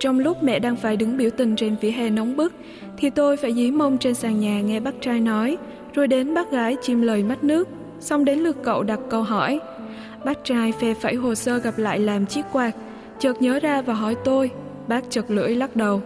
Trong 0.00 0.18
lúc 0.18 0.42
mẹ 0.42 0.58
đang 0.58 0.76
phải 0.76 0.96
đứng 0.96 1.16
biểu 1.16 1.30
tình 1.30 1.56
trên 1.56 1.76
vỉa 1.80 1.90
hè 1.90 2.10
nóng 2.10 2.36
bức, 2.36 2.52
thì 2.96 3.10
tôi 3.10 3.36
phải 3.36 3.54
dí 3.54 3.70
mông 3.70 3.98
trên 3.98 4.14
sàn 4.14 4.40
nhà 4.40 4.60
nghe 4.60 4.80
bác 4.80 4.94
trai 5.00 5.20
nói, 5.20 5.56
rồi 5.94 6.06
đến 6.06 6.34
bác 6.34 6.50
gái 6.50 6.76
chim 6.82 7.02
lời 7.02 7.22
mắt 7.22 7.44
nước, 7.44 7.68
xong 8.00 8.24
đến 8.24 8.38
lượt 8.38 8.56
cậu 8.62 8.82
đặt 8.82 9.00
câu 9.10 9.22
hỏi. 9.22 9.60
Bác 10.24 10.44
trai 10.44 10.72
phê 10.72 10.94
phẩy 10.94 11.14
hồ 11.14 11.34
sơ 11.34 11.58
gặp 11.58 11.78
lại 11.78 11.98
làm 11.98 12.26
chiếc 12.26 12.42
quạt, 12.52 12.72
chợt 13.18 13.42
nhớ 13.42 13.60
ra 13.60 13.82
và 13.82 13.94
hỏi 13.94 14.16
tôi, 14.24 14.50
bác 14.88 15.10
chật 15.10 15.30
lưỡi 15.30 15.54
lắc 15.54 15.76
đầu. 15.76 16.02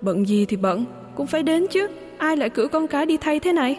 Bận 0.00 0.28
gì 0.28 0.46
thì 0.46 0.56
bận, 0.56 0.84
cũng 1.14 1.26
phải 1.26 1.42
đến 1.42 1.66
chứ, 1.70 1.88
ai 2.18 2.36
lại 2.36 2.50
cử 2.50 2.68
con 2.68 2.86
cái 2.86 3.06
đi 3.06 3.16
thay 3.16 3.40
thế 3.40 3.52
này? 3.52 3.78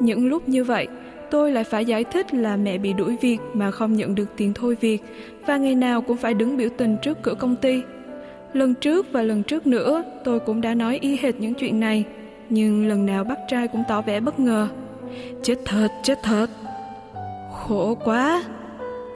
Những 0.00 0.28
lúc 0.28 0.48
như 0.48 0.64
vậy, 0.64 0.88
tôi 1.30 1.52
lại 1.52 1.64
phải 1.64 1.84
giải 1.84 2.04
thích 2.04 2.34
là 2.34 2.56
mẹ 2.56 2.78
bị 2.78 2.92
đuổi 2.92 3.16
việc 3.20 3.38
mà 3.52 3.70
không 3.70 3.96
nhận 3.96 4.14
được 4.14 4.28
tiền 4.36 4.52
thôi 4.54 4.76
việc 4.80 5.02
và 5.46 5.56
ngày 5.56 5.74
nào 5.74 6.02
cũng 6.02 6.16
phải 6.16 6.34
đứng 6.34 6.56
biểu 6.56 6.68
tình 6.76 6.96
trước 7.02 7.22
cửa 7.22 7.34
công 7.34 7.56
ty. 7.56 7.82
Lần 8.52 8.74
trước 8.74 9.12
và 9.12 9.22
lần 9.22 9.42
trước 9.42 9.66
nữa, 9.66 10.04
tôi 10.24 10.40
cũng 10.40 10.60
đã 10.60 10.74
nói 10.74 10.98
y 11.00 11.16
hệt 11.16 11.40
những 11.40 11.54
chuyện 11.54 11.80
này, 11.80 12.04
nhưng 12.48 12.88
lần 12.88 13.06
nào 13.06 13.24
bác 13.24 13.38
trai 13.48 13.68
cũng 13.68 13.82
tỏ 13.88 14.02
vẻ 14.02 14.20
bất 14.20 14.40
ngờ. 14.40 14.68
Chết 15.42 15.54
thật, 15.64 15.88
chết 16.02 16.18
thật. 16.22 16.46
Khổ 17.52 17.94
quá. 18.04 18.42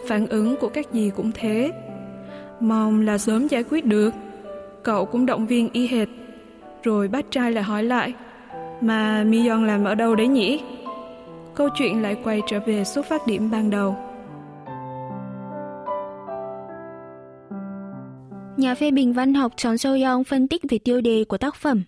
Phản 0.09 0.27
ứng 0.27 0.57
của 0.57 0.69
các 0.69 0.87
dì 0.93 1.11
cũng 1.17 1.31
thế. 1.35 1.73
Mong 2.61 3.01
là 3.01 3.19
sớm 3.19 3.47
giải 3.47 3.65
quyết 3.71 3.87
được. 3.87 4.15
Cậu 4.83 5.05
cũng 5.05 5.27
động 5.27 5.47
viên 5.47 5.69
y 5.73 5.87
hệt. 5.87 6.09
Rồi 6.83 7.09
bác 7.09 7.31
trai 7.31 7.53
lại 7.53 7.65
hỏi 7.65 7.83
lại, 7.83 8.15
mà 8.81 9.25
Mi 9.25 9.49
yon 9.49 9.67
làm 9.67 9.85
ở 9.85 9.95
đâu 9.95 10.15
đấy 10.15 10.29
nhỉ? 10.29 10.61
Câu 11.55 11.69
chuyện 11.75 12.03
lại 12.03 12.17
quay 12.25 12.41
trở 12.47 12.61
về 12.61 12.85
xuất 12.85 13.07
phát 13.07 13.27
điểm 13.27 13.51
ban 13.51 13.71
đầu. 13.71 13.97
Nhà 18.57 18.75
phê 18.75 18.91
bình 18.91 19.13
văn 19.13 19.35
học 19.35 19.53
Chon 19.57 19.75
So-young 19.75 20.25
phân 20.25 20.49
tích 20.49 20.63
về 20.69 20.79
tiêu 20.79 21.01
đề 21.01 21.25
của 21.29 21.39
tác 21.39 21.55
phẩm. 21.55 21.83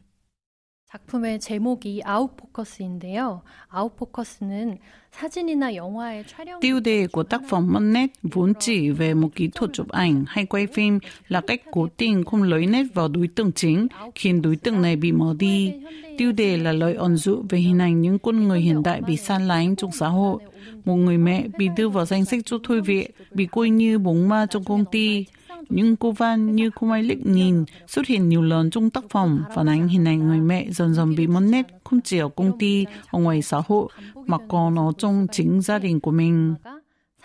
작품의 0.92 1.40
제목이 1.42 2.02
아웃포커스인데요. 2.06 3.42
아웃포커스는 3.68 4.78
사진이나 5.12 5.76
영화의 5.76 6.24
촬영 6.26 6.60
Tiêu 6.62 6.80
đề 6.80 7.08
của 7.08 7.24
tác 7.24 7.42
phẩm 7.50 7.74
mất 7.74 7.80
nét 7.80 8.12
vốn 8.24 8.54
chỉ 8.60 8.90
về 8.90 9.14
một 9.14 9.30
kỹ 9.36 9.50
thuật 9.56 9.74
chụp 9.74 9.90
ảnh 9.90 10.26
hay 10.28 10.46
quay 10.46 10.68
phim 10.68 11.00
là 11.28 11.42
cách 11.42 11.62
cố 11.72 11.88
tình 11.98 12.24
không 12.24 12.44
lấy 12.44 12.66
nét 12.66 12.84
vào 12.94 13.08
đối 13.08 13.28
tượng 13.28 13.52
chính, 13.52 13.88
khiến 14.16 14.42
đối 14.42 14.56
tượng 14.56 14.82
này 14.82 14.96
bị 14.96 15.12
mờ 15.12 15.36
đi. 15.40 15.74
Tiêu 16.18 16.32
đề 16.32 16.58
là 16.58 16.72
lời 16.72 16.94
ẩn 16.94 17.16
dụ 17.16 17.44
về 17.50 17.60
hình 17.60 17.80
ảnh 17.80 18.02
những 18.02 18.20
con 18.20 18.48
người 18.48 18.62
hiện 18.62 18.84
đại 18.84 19.02
bị 19.02 19.18
san 19.18 19.48
lánh 19.48 19.76
trong 19.76 19.92
xã 19.92 20.08
hội. 20.08 20.42
Một 20.86 20.96
người 20.96 21.18
mẹ 21.18 21.48
bị 21.58 21.70
đưa 21.78 21.90
vào 21.90 22.06
danh 22.06 22.26
sách 22.26 22.40
cho 22.46 22.58
thôi 22.64 22.82
viện, 22.82 23.12
bị 23.32 23.46
coi 23.46 23.70
như 23.70 24.00
bóng 24.00 24.30
ma 24.30 24.46
trong 24.50 24.64
công 24.64 24.86
ty. 24.86 25.26
Những 25.72 25.96
cô 25.96 26.12
van 26.12 26.56
như 26.56 26.70
cô 26.76 26.88
Mai 26.88 27.04
Lích 27.04 27.26
nhìn 27.26 27.66
xuất 27.88 28.06
hiện 28.06 28.30
nhiều 28.30 28.42
lần 28.42 28.70
trong 28.70 28.90
tác 28.90 29.04
phẩm 29.10 29.44
phản 29.56 29.70
ánh 29.70 29.88
hình 29.88 30.06
ảnh 30.06 30.28
người 30.28 30.40
mẹ 30.40 30.66
dần 30.72 30.94
dần 30.94 31.16
bị 31.16 31.28
mất 31.28 31.40
nét 31.40 31.68
không 31.84 32.02
chỉ 32.02 32.18
ở 32.18 32.30
công 32.30 32.60
ty, 32.60 32.86
ở 33.12 33.20
ngoài 33.20 33.42
xã 33.42 33.62
hội 33.68 33.90
mà 34.16 34.38
còn 34.50 34.80
ở 34.80 34.92
trong 34.98 35.28
chính 35.32 35.62
gia 35.62 35.80
đình 35.80 36.00
của 36.00 36.12
mình. 36.12 36.56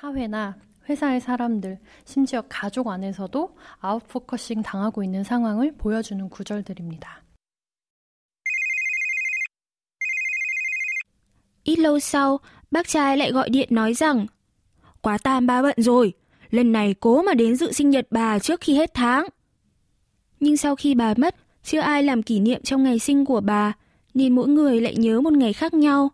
사회나 0.02 0.54
회사의 0.88 1.20
사람들, 1.20 1.78
심지어 2.04 2.42
가족 2.48 2.88
안에서도 2.88 3.54
아웃포커싱 3.80 4.62
당하고 4.62 5.04
있는 5.04 5.22
상황을 5.22 5.76
보여주는 5.76 6.28
구절들입니다. 6.28 7.22
Ít 11.64 11.78
lâu 11.78 11.98
sau, 11.98 12.40
bác 12.70 12.88
trai 12.88 13.16
lại 13.16 13.32
gọi 13.32 13.50
điện 13.50 13.68
nói 13.70 13.94
rằng 13.94 14.26
Quá 15.02 15.18
tam 15.18 15.46
ba 15.46 15.62
bận 15.62 15.74
rồi, 15.76 16.12
lần 16.51 16.71
này 16.71 16.95
cố 16.99 17.21
mà 17.21 17.33
đến 17.33 17.55
dự 17.55 17.71
sinh 17.71 17.89
nhật 17.89 18.07
bà 18.11 18.39
trước 18.39 18.61
khi 18.61 18.75
hết 18.75 18.93
tháng. 18.93 19.27
Nhưng 20.39 20.57
sau 20.57 20.75
khi 20.75 20.95
bà 20.95 21.13
mất, 21.17 21.35
chưa 21.63 21.79
ai 21.79 22.03
làm 22.03 22.23
kỷ 22.23 22.39
niệm 22.39 22.61
trong 22.61 22.83
ngày 22.83 22.99
sinh 22.99 23.25
của 23.25 23.41
bà, 23.41 23.73
nên 24.13 24.35
mỗi 24.35 24.47
người 24.47 24.81
lại 24.81 24.95
nhớ 24.95 25.21
một 25.21 25.33
ngày 25.33 25.53
khác 25.53 25.73
nhau. 25.73 26.09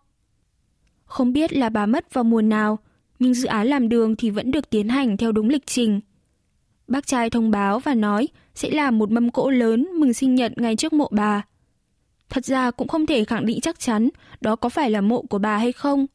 Không 1.04 1.32
biết 1.32 1.52
là 1.52 1.68
bà 1.68 1.86
mất 1.86 2.14
vào 2.14 2.24
mùa 2.24 2.42
nào, 2.42 2.78
nhưng 3.18 3.34
dự 3.34 3.46
án 3.46 3.66
làm 3.66 3.88
đường 3.88 4.16
thì 4.16 4.30
vẫn 4.30 4.50
được 4.50 4.70
tiến 4.70 4.88
hành 4.88 5.16
theo 5.16 5.32
đúng 5.32 5.48
lịch 5.48 5.66
trình. 5.66 6.00
Bác 6.88 7.06
trai 7.06 7.30
thông 7.30 7.50
báo 7.50 7.78
và 7.78 7.94
nói 7.94 8.28
sẽ 8.54 8.70
làm 8.70 8.98
một 8.98 9.10
mâm 9.10 9.30
cỗ 9.30 9.50
lớn 9.50 9.88
mừng 9.94 10.14
sinh 10.14 10.34
nhật 10.34 10.52
ngay 10.56 10.76
trước 10.76 10.92
mộ 10.92 11.08
bà. 11.10 11.42
Thật 12.30 12.44
ra 12.44 12.70
cũng 12.70 12.88
không 12.88 13.06
thể 13.06 13.24
khẳng 13.24 13.46
định 13.46 13.60
chắc 13.60 13.80
chắn 13.80 14.08
đó 14.40 14.56
có 14.56 14.68
phải 14.68 14.90
là 14.90 15.00
mộ 15.00 15.22
của 15.22 15.38
bà 15.38 15.56
hay 15.56 15.72
không. 15.72 16.06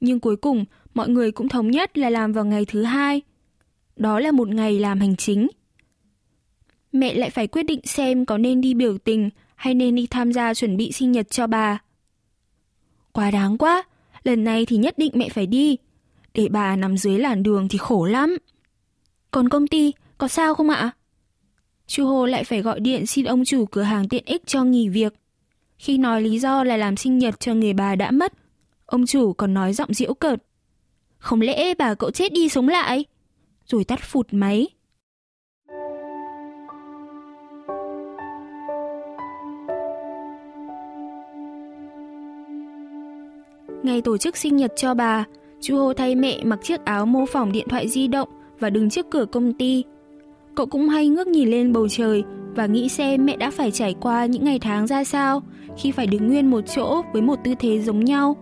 Nhưng 0.00 0.20
cuối 0.20 0.36
cùng, 0.36 0.64
mọi 0.94 1.08
người 1.08 1.32
cũng 1.32 1.48
thống 1.48 1.70
nhất 1.70 1.98
là 1.98 2.10
làm 2.10 2.32
vào 2.32 2.44
ngày 2.44 2.64
thứ 2.64 2.82
hai. 2.82 3.22
Đó 3.96 4.20
là 4.20 4.32
một 4.32 4.48
ngày 4.48 4.78
làm 4.78 5.00
hành 5.00 5.16
chính. 5.16 5.48
Mẹ 6.92 7.14
lại 7.14 7.30
phải 7.30 7.46
quyết 7.46 7.62
định 7.62 7.80
xem 7.84 8.24
có 8.24 8.38
nên 8.38 8.60
đi 8.60 8.74
biểu 8.74 8.98
tình 8.98 9.30
hay 9.54 9.74
nên 9.74 9.94
đi 9.94 10.06
tham 10.06 10.32
gia 10.32 10.54
chuẩn 10.54 10.76
bị 10.76 10.92
sinh 10.92 11.12
nhật 11.12 11.30
cho 11.30 11.46
bà. 11.46 11.78
Quá 13.12 13.30
đáng 13.30 13.58
quá, 13.58 13.82
lần 14.24 14.44
này 14.44 14.66
thì 14.66 14.76
nhất 14.76 14.98
định 14.98 15.12
mẹ 15.14 15.28
phải 15.28 15.46
đi. 15.46 15.76
Để 16.34 16.48
bà 16.48 16.76
nằm 16.76 16.96
dưới 16.96 17.18
làn 17.18 17.42
đường 17.42 17.68
thì 17.68 17.78
khổ 17.78 18.04
lắm. 18.04 18.38
Còn 19.30 19.48
công 19.48 19.66
ty, 19.66 19.92
có 20.18 20.28
sao 20.28 20.54
không 20.54 20.70
ạ? 20.70 20.90
Chu 21.86 22.06
Hồ 22.06 22.26
lại 22.26 22.44
phải 22.44 22.62
gọi 22.62 22.80
điện 22.80 23.06
xin 23.06 23.24
ông 23.24 23.44
chủ 23.44 23.66
cửa 23.66 23.82
hàng 23.82 24.08
tiện 24.08 24.24
ích 24.26 24.46
cho 24.46 24.64
nghỉ 24.64 24.88
việc. 24.88 25.14
Khi 25.78 25.98
nói 25.98 26.22
lý 26.22 26.38
do 26.38 26.64
là 26.64 26.76
làm 26.76 26.96
sinh 26.96 27.18
nhật 27.18 27.40
cho 27.40 27.54
người 27.54 27.72
bà 27.72 27.96
đã 27.96 28.10
mất, 28.10 28.32
ông 28.86 29.06
chủ 29.06 29.32
còn 29.32 29.54
nói 29.54 29.72
giọng 29.72 29.94
diễu 29.94 30.14
cợt. 30.14 30.42
Không 31.18 31.40
lẽ 31.40 31.74
bà 31.74 31.94
cậu 31.94 32.10
chết 32.10 32.32
đi 32.32 32.48
sống 32.48 32.68
lại? 32.68 33.04
Rồi 33.72 33.84
tắt 33.84 34.00
phụt 34.02 34.26
máy. 34.30 34.68
Ngày 43.82 44.02
tổ 44.02 44.16
chức 44.16 44.36
sinh 44.36 44.56
nhật 44.56 44.72
cho 44.76 44.94
bà, 44.94 45.24
Chu 45.60 45.76
Hồ 45.76 45.92
thay 45.94 46.14
mẹ 46.14 46.44
mặc 46.44 46.58
chiếc 46.62 46.84
áo 46.84 47.06
mô 47.06 47.26
phỏng 47.26 47.52
điện 47.52 47.66
thoại 47.68 47.88
di 47.88 48.06
động 48.06 48.28
và 48.60 48.70
đứng 48.70 48.90
trước 48.90 49.06
cửa 49.10 49.24
công 49.32 49.52
ty. 49.52 49.84
Cậu 50.54 50.66
cũng 50.66 50.88
hay 50.88 51.08
ngước 51.08 51.26
nhìn 51.26 51.50
lên 51.50 51.72
bầu 51.72 51.88
trời 51.88 52.22
và 52.54 52.66
nghĩ 52.66 52.88
xem 52.88 53.26
mẹ 53.26 53.36
đã 53.36 53.50
phải 53.50 53.70
trải 53.70 53.94
qua 54.00 54.26
những 54.26 54.44
ngày 54.44 54.58
tháng 54.58 54.86
ra 54.86 55.04
sao 55.04 55.42
khi 55.78 55.90
phải 55.90 56.06
đứng 56.06 56.28
nguyên 56.28 56.50
một 56.50 56.60
chỗ 56.60 57.02
với 57.12 57.22
một 57.22 57.38
tư 57.44 57.54
thế 57.58 57.80
giống 57.80 58.04
nhau. 58.04 58.36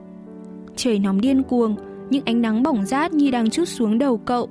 Trời 0.76 0.98
nóng 0.98 1.20
điên 1.20 1.42
cuồng, 1.42 1.76
những 2.10 2.24
ánh 2.24 2.42
nắng 2.42 2.62
bỏng 2.62 2.86
rát 2.86 3.12
như 3.12 3.30
đang 3.30 3.50
chút 3.50 3.64
xuống 3.64 3.98
đầu 3.98 4.18
cậu. 4.18 4.48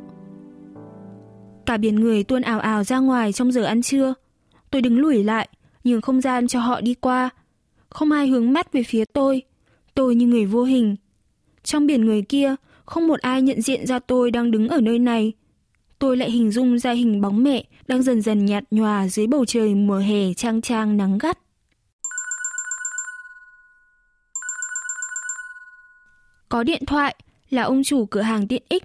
Cả 1.70 1.78
biển 1.78 1.96
người 1.96 2.24
tuôn 2.24 2.42
ảo 2.42 2.60
ảo 2.60 2.84
ra 2.84 3.00
ngoài 3.00 3.34
trong 3.34 3.52
giờ 3.52 3.64
ăn 3.64 3.82
trưa. 3.82 4.14
Tôi 4.72 4.82
đứng 4.82 5.00
lùi 5.00 5.24
lại, 5.24 5.50
nhường 5.84 6.02
không 6.02 6.22
gian 6.22 6.48
cho 6.48 6.60
họ 6.60 6.82
đi 6.82 6.94
qua. 6.94 7.30
Không 7.90 8.12
ai 8.12 8.28
hướng 8.28 8.54
mắt 8.54 8.74
về 8.74 8.84
phía 8.84 9.06
tôi. 9.06 9.42
Tôi 9.96 10.16
như 10.16 10.28
người 10.28 10.46
vô 10.46 10.64
hình. 10.64 10.96
Trong 11.64 11.88
biển 11.88 12.06
người 12.06 12.22
kia, 12.22 12.56
không 12.86 13.08
một 13.08 13.20
ai 13.20 13.42
nhận 13.42 13.62
diện 13.62 13.88
ra 13.88 14.00
tôi 14.00 14.32
đang 14.32 14.52
đứng 14.52 14.68
ở 14.68 14.82
nơi 14.82 15.00
này. 15.00 15.34
Tôi 16.00 16.18
lại 16.18 16.32
hình 16.32 16.52
dung 16.52 16.80
ra 16.80 16.92
hình 16.92 17.22
bóng 17.22 17.44
mẹ 17.44 17.64
đang 17.88 18.04
dần 18.04 18.22
dần 18.22 18.46
nhạt 18.46 18.64
nhòa 18.72 19.08
dưới 19.08 19.28
bầu 19.28 19.46
trời 19.46 19.76
mùa 19.76 19.98
hè 19.98 20.34
trang 20.34 20.62
trang 20.62 20.98
nắng 20.98 21.18
gắt. 21.18 21.40
Có 26.50 26.64
điện 26.64 26.86
thoại 26.86 27.16
là 27.50 27.64
ông 27.64 27.84
chủ 27.84 28.06
cửa 28.06 28.22
hàng 28.22 28.48
tiện 28.48 28.64
ích, 28.70 28.84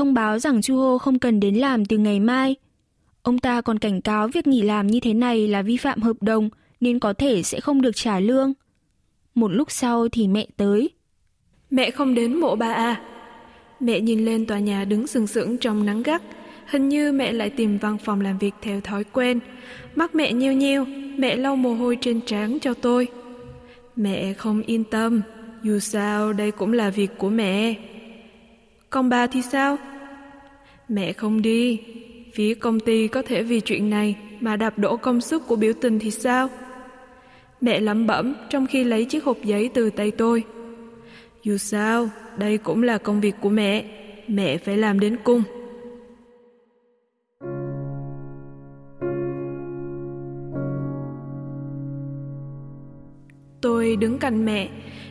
thông 0.00 0.14
báo 0.14 0.38
rằng 0.38 0.62
Chu 0.62 0.76
Hô 0.76 0.98
không 0.98 1.18
cần 1.18 1.40
đến 1.40 1.54
làm 1.54 1.84
từ 1.84 1.98
ngày 1.98 2.20
mai. 2.20 2.56
Ông 3.22 3.38
ta 3.38 3.60
còn 3.60 3.78
cảnh 3.78 4.00
cáo 4.00 4.28
việc 4.28 4.46
nghỉ 4.46 4.62
làm 4.62 4.86
như 4.86 5.00
thế 5.00 5.14
này 5.14 5.48
là 5.48 5.62
vi 5.62 5.76
phạm 5.76 6.02
hợp 6.02 6.16
đồng 6.20 6.48
nên 6.80 6.98
có 6.98 7.12
thể 7.12 7.42
sẽ 7.42 7.60
không 7.60 7.82
được 7.82 7.90
trả 7.94 8.20
lương. 8.20 8.52
Một 9.34 9.48
lúc 9.48 9.70
sau 9.70 10.08
thì 10.08 10.28
mẹ 10.28 10.46
tới. 10.56 10.90
Mẹ 11.70 11.90
không 11.90 12.14
đến 12.14 12.40
mộ 12.40 12.56
bà 12.56 12.72
à? 12.72 13.00
Mẹ 13.80 14.00
nhìn 14.00 14.24
lên 14.24 14.46
tòa 14.46 14.58
nhà 14.58 14.84
đứng 14.84 15.06
sừng 15.06 15.26
sững 15.26 15.58
trong 15.58 15.86
nắng 15.86 16.02
gắt, 16.02 16.22
Hình 16.66 16.88
như 16.88 17.12
mẹ 17.12 17.32
lại 17.32 17.50
tìm 17.50 17.78
văn 17.78 17.98
phòng 17.98 18.20
làm 18.20 18.38
việc 18.38 18.54
theo 18.62 18.80
thói 18.80 19.04
quen. 19.04 19.40
Mắt 19.94 20.14
mẹ 20.14 20.32
nheo 20.32 20.52
nheo, 20.52 20.84
mẹ 21.16 21.36
lau 21.36 21.56
mồ 21.56 21.74
hôi 21.74 21.98
trên 22.00 22.20
trán 22.20 22.58
cho 22.60 22.74
tôi. 22.74 23.08
Mẹ 23.96 24.32
không 24.32 24.62
yên 24.62 24.84
tâm, 24.84 25.22
dù 25.62 25.78
sao 25.78 26.32
đây 26.32 26.50
cũng 26.50 26.72
là 26.72 26.90
việc 26.90 27.10
của 27.18 27.30
mẹ. 27.30 27.74
Còn 28.90 29.08
bà 29.08 29.26
thì 29.26 29.42
sao? 29.42 29.76
Mẹ 30.88 31.12
không 31.12 31.42
đi, 31.42 31.80
phía 32.34 32.54
công 32.54 32.80
ty 32.80 33.08
có 33.08 33.22
thể 33.22 33.42
vì 33.42 33.60
chuyện 33.60 33.90
này 33.90 34.16
mà 34.40 34.56
đạp 34.56 34.78
đổ 34.78 34.96
công 34.96 35.20
sức 35.20 35.42
của 35.46 35.56
biểu 35.56 35.72
tình 35.80 35.98
thì 35.98 36.10
sao? 36.10 36.48
Mẹ 37.60 37.80
lẩm 37.80 38.06
bẩm 38.06 38.34
trong 38.48 38.66
khi 38.66 38.84
lấy 38.84 39.04
chiếc 39.04 39.24
hộp 39.24 39.36
giấy 39.44 39.70
từ 39.74 39.90
tay 39.90 40.10
tôi. 40.10 40.44
Dù 41.42 41.56
sao, 41.56 42.08
đây 42.36 42.58
cũng 42.58 42.82
là 42.82 42.98
công 42.98 43.20
việc 43.20 43.34
của 43.40 43.48
mẹ, 43.48 43.84
mẹ 44.28 44.58
phải 44.58 44.76
làm 44.76 45.00
đến 45.00 45.16
cùng. 45.24 45.42
Tôi 53.60 53.96
đứng 53.96 54.18
cạnh 54.18 54.44
mẹ, 54.44 54.68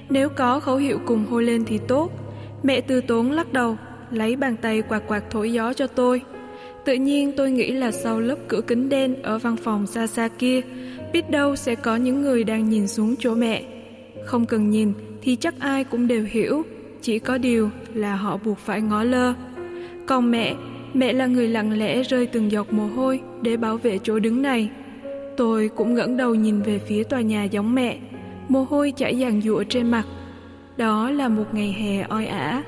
nếu 0.10 0.30
có 0.30 0.60
khẩu 0.60 0.78
hiệu 0.78 1.00
cùng 1.06 1.26
hô 1.26 1.40
lên 1.40 1.66
thì 1.66 1.80
tốt. 1.88 2.29
Mẹ 2.64 2.82
từ 2.82 3.02
tốn 3.02 3.32
lắc 3.32 3.54
đầu, 3.54 3.78
lấy 4.12 4.36
bàn 4.36 4.56
tay 4.62 4.82
quạt 4.82 5.04
quạt 5.08 5.24
thổi 5.30 5.52
gió 5.52 5.74
cho 5.74 5.88
tôi. 5.88 6.22
Tự 6.86 6.94
nhiên 6.94 7.32
tôi 7.38 7.52
nghĩ 7.52 7.72
là 7.72 7.92
sau 7.92 8.20
lớp 8.20 8.36
cửa 8.48 8.62
kính 8.62 8.90
đen 8.90 9.22
ở 9.24 9.38
văn 9.38 9.56
phòng 9.58 9.88
xa 9.88 10.08
xa 10.08 10.28
kia, 10.28 10.62
biết 11.14 11.30
đâu 11.30 11.56
sẽ 11.56 11.76
có 11.76 11.96
những 11.96 12.22
người 12.22 12.44
đang 12.44 12.70
nhìn 12.70 12.88
xuống 12.88 13.16
chỗ 13.20 13.36
mẹ. 13.36 13.64
Không 14.26 14.46
cần 14.46 14.70
nhìn 14.70 14.94
thì 15.22 15.36
chắc 15.36 15.60
ai 15.60 15.84
cũng 15.84 16.08
đều 16.08 16.26
hiểu, 16.30 16.64
chỉ 17.02 17.20
có 17.20 17.38
điều 17.38 17.70
là 17.94 18.16
họ 18.16 18.38
buộc 18.46 18.58
phải 18.58 18.82
ngó 18.82 19.04
lơ. 19.04 19.34
Còn 20.06 20.32
mẹ, 20.32 20.56
mẹ 20.94 21.14
là 21.14 21.26
người 21.26 21.48
lặng 21.48 21.80
lẽ 21.80 22.04
rơi 22.04 22.26
từng 22.26 22.52
giọt 22.52 22.74
mồ 22.74 22.88
hôi 22.88 23.20
để 23.42 23.58
bảo 23.58 23.78
vệ 23.78 24.00
chỗ 24.04 24.20
đứng 24.20 24.42
này. 24.42 24.70
Tôi 25.38 25.70
cũng 25.76 25.94
ngẩng 25.94 26.18
đầu 26.18 26.36
nhìn 26.36 26.62
về 26.62 26.80
phía 26.80 27.04
tòa 27.04 27.22
nhà 27.22 27.44
giống 27.44 27.76
mẹ, 27.76 27.98
mồ 28.48 28.64
hôi 28.64 28.94
chảy 28.98 29.16
dàn 29.16 29.42
dụa 29.42 29.64
trên 29.64 29.92
mặt 29.92 30.06
Đó 30.79 31.11
là 31.11 31.29
một 31.29 31.45
ngày 31.53 31.73
hè 31.73 32.03
oi 32.03 32.27
ả. 32.27 32.63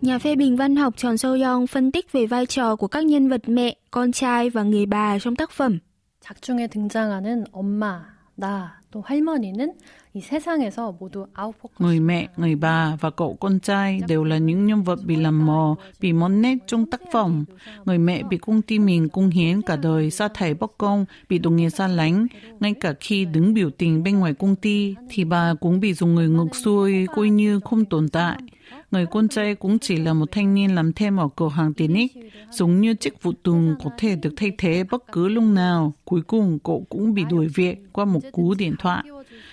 Nhà 0.00 0.18
phê 0.18 0.36
bình 0.36 0.56
văn 0.56 0.76
học 0.76 0.94
Tròn 0.96 1.18
Sâu 1.18 1.36
Yong 1.44 1.66
phân 1.66 1.92
tích 1.92 2.12
về 2.12 2.26
vai 2.26 2.46
trò 2.46 2.76
của 2.76 2.88
các 2.88 3.04
nhân 3.04 3.28
vật 3.28 3.40
mẹ, 3.46 3.76
con 3.90 4.12
trai 4.12 4.50
và 4.50 4.62
người 4.62 4.86
bà 4.86 5.18
trong 5.18 5.36
tác 5.36 5.50
phẩm. 5.50 5.78
작중에 6.24 6.68
등장하는 6.68 7.44
엄마, 7.52 8.06
나, 8.34 8.80
또 8.90 9.02
할머니는 9.02 9.74
이 10.16 10.20
세상에서 10.20 10.94
모두 11.00 11.26
아웃포커스. 11.34 11.82
Người 11.82 12.00
mẹ, 12.00 12.28
người 12.36 12.54
bà 12.54 12.96
và 13.00 13.10
cậu 13.10 13.36
con 13.40 13.60
trai 13.60 14.00
đều 14.08 14.24
là 14.24 14.38
những 14.38 14.66
nhân 14.66 14.82
vật 14.82 14.98
bị 15.04 15.16
làm 15.16 15.46
mò, 15.46 15.76
bị 16.00 16.12
món 16.12 16.42
nét 16.42 16.58
trong 16.66 16.86
tác 16.86 17.00
phẩm. 17.12 17.44
Người 17.84 17.98
mẹ 17.98 18.22
bị 18.22 18.38
công 18.38 18.62
ty 18.62 18.78
mình 18.78 19.08
cung 19.08 19.28
hiến 19.28 19.62
cả 19.62 19.76
đời 19.76 20.10
sa 20.10 20.28
thải 20.28 20.54
bất 20.54 20.78
công, 20.78 21.04
bị 21.28 21.38
đồng 21.38 21.56
nghiệp 21.56 21.68
xa 21.70 21.88
lánh. 21.88 22.26
Ngay 22.60 22.74
cả 22.80 22.94
khi 23.00 23.24
đứng 23.24 23.54
biểu 23.54 23.70
tình 23.70 24.02
bên 24.02 24.18
ngoài 24.18 24.34
công 24.34 24.56
ty, 24.56 24.94
thì 25.08 25.24
bà 25.24 25.54
cũng 25.54 25.80
bị 25.80 25.94
dùng 25.94 26.14
người 26.14 26.28
ngược 26.28 26.54
xuôi, 26.64 27.06
coi 27.16 27.28
như 27.28 27.60
không 27.60 27.84
tồn 27.84 28.08
tại. 28.08 28.38
Người 28.91 29.05
con 29.05 29.27
trai 29.27 29.55
cũng 29.55 29.79
chỉ 29.79 29.97
là 29.97 30.13
một 30.13 30.31
thanh 30.31 30.53
niên 30.53 30.75
làm 30.75 30.93
thêm 30.93 31.17
ở 31.17 31.29
cửa 31.35 31.49
hàng 31.49 31.73
tiện 31.73 31.93
ích, 31.93 32.11
giống 32.51 32.81
như 32.81 32.93
chiếc 32.93 33.23
vụ 33.23 33.31
tùng 33.43 33.75
có 33.83 33.89
thể 33.97 34.15
được 34.15 34.33
thay 34.35 34.51
thế 34.57 34.83
bất 34.91 35.03
cứ 35.11 35.27
lúc 35.27 35.43
nào. 35.43 35.93
Cuối 36.05 36.21
cùng 36.21 36.59
cậu 36.59 36.85
cũng 36.89 37.13
bị 37.13 37.23
đuổi 37.29 37.47
việc 37.47 37.77
qua 37.93 38.05
một 38.05 38.19
cú 38.31 38.53
điện 38.53 38.75
thoại. 38.79 39.03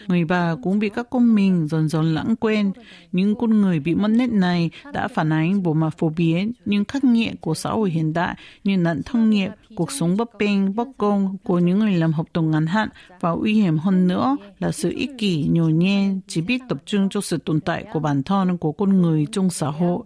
Người 0.06 0.24
bà 0.24 0.54
cũng 0.62 0.78
bị 0.78 0.88
các 0.88 1.06
con 1.10 1.34
mình 1.34 1.68
dần 1.68 1.88
dần 1.88 2.14
lãng 2.14 2.36
quên. 2.36 2.72
Những 3.12 3.34
con 3.34 3.60
người 3.60 3.80
bị 3.80 3.94
mất 3.94 4.08
nét 4.08 4.30
này 4.30 4.70
đã 4.92 5.08
phản 5.08 5.32
ánh 5.32 5.62
bộ 5.62 5.72
mặt 5.72 5.98
phổ 5.98 6.08
biến 6.08 6.52
nhưng 6.64 6.84
khắc 6.84 7.04
nghiệt 7.04 7.34
của 7.40 7.54
xã 7.54 7.70
hội 7.70 7.90
hiện 7.90 8.12
đại 8.12 8.36
như 8.64 8.76
nạn 8.76 9.00
thân 9.04 9.30
nghiệp, 9.30 9.50
cuộc 9.74 9.92
sống 9.92 10.16
bất 10.16 10.38
bình, 10.38 10.74
bất 10.76 10.88
công 10.98 11.36
của 11.44 11.58
những 11.58 11.78
người 11.78 11.94
làm 11.94 12.12
hợp 12.12 12.26
đồng 12.34 12.50
ngắn 12.50 12.66
hạn 12.66 12.88
và 13.20 13.30
uy 13.30 13.54
hiểm 13.54 13.78
hơn 13.78 14.08
nữa 14.08 14.36
là 14.58 14.72
sự 14.72 14.92
ích 14.96 15.10
kỷ, 15.18 15.46
nhồi 15.50 15.72
nhen, 15.72 16.20
chỉ 16.26 16.40
biết 16.40 16.62
tập 16.68 16.82
trung 16.86 17.08
cho 17.10 17.20
sự 17.20 17.38
tồn 17.44 17.60
tại 17.60 17.84
của 17.92 18.00
bản 18.00 18.22
thân 18.22 18.58
của 18.58 18.72
con 18.72 19.02
người 19.02 19.05
trong 19.31 19.49
xã 19.49 19.67
hội. 19.67 20.03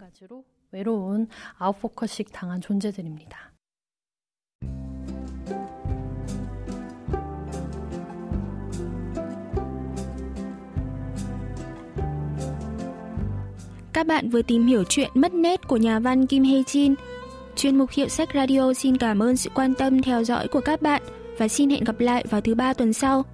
외로운 0.72 1.26
아웃포커식 1.58 2.32
당한 2.32 2.60
존재들입니다. 2.60 3.52
Các 13.92 14.06
bạn 14.06 14.30
vừa 14.30 14.42
tìm 14.42 14.66
hiểu 14.66 14.84
chuyện 14.88 15.10
mất 15.14 15.34
nét 15.34 15.68
của 15.68 15.76
nhà 15.76 15.98
văn 15.98 16.26
Kim 16.26 16.42
Hye 16.42 16.62
Jin. 16.62 16.94
Chuyên 17.56 17.78
mục 17.78 17.90
Hiệu 17.90 18.08
sách 18.08 18.28
Radio 18.34 18.74
xin 18.74 18.96
cảm 18.96 19.22
ơn 19.22 19.36
sự 19.36 19.50
quan 19.54 19.74
tâm 19.74 20.02
theo 20.02 20.24
dõi 20.24 20.48
của 20.48 20.60
các 20.60 20.82
bạn 20.82 21.02
và 21.38 21.48
xin 21.48 21.70
hẹn 21.70 21.84
gặp 21.84 22.00
lại 22.00 22.24
vào 22.30 22.40
thứ 22.40 22.54
ba 22.54 22.72
tuần 22.74 22.92
sau. 22.92 23.24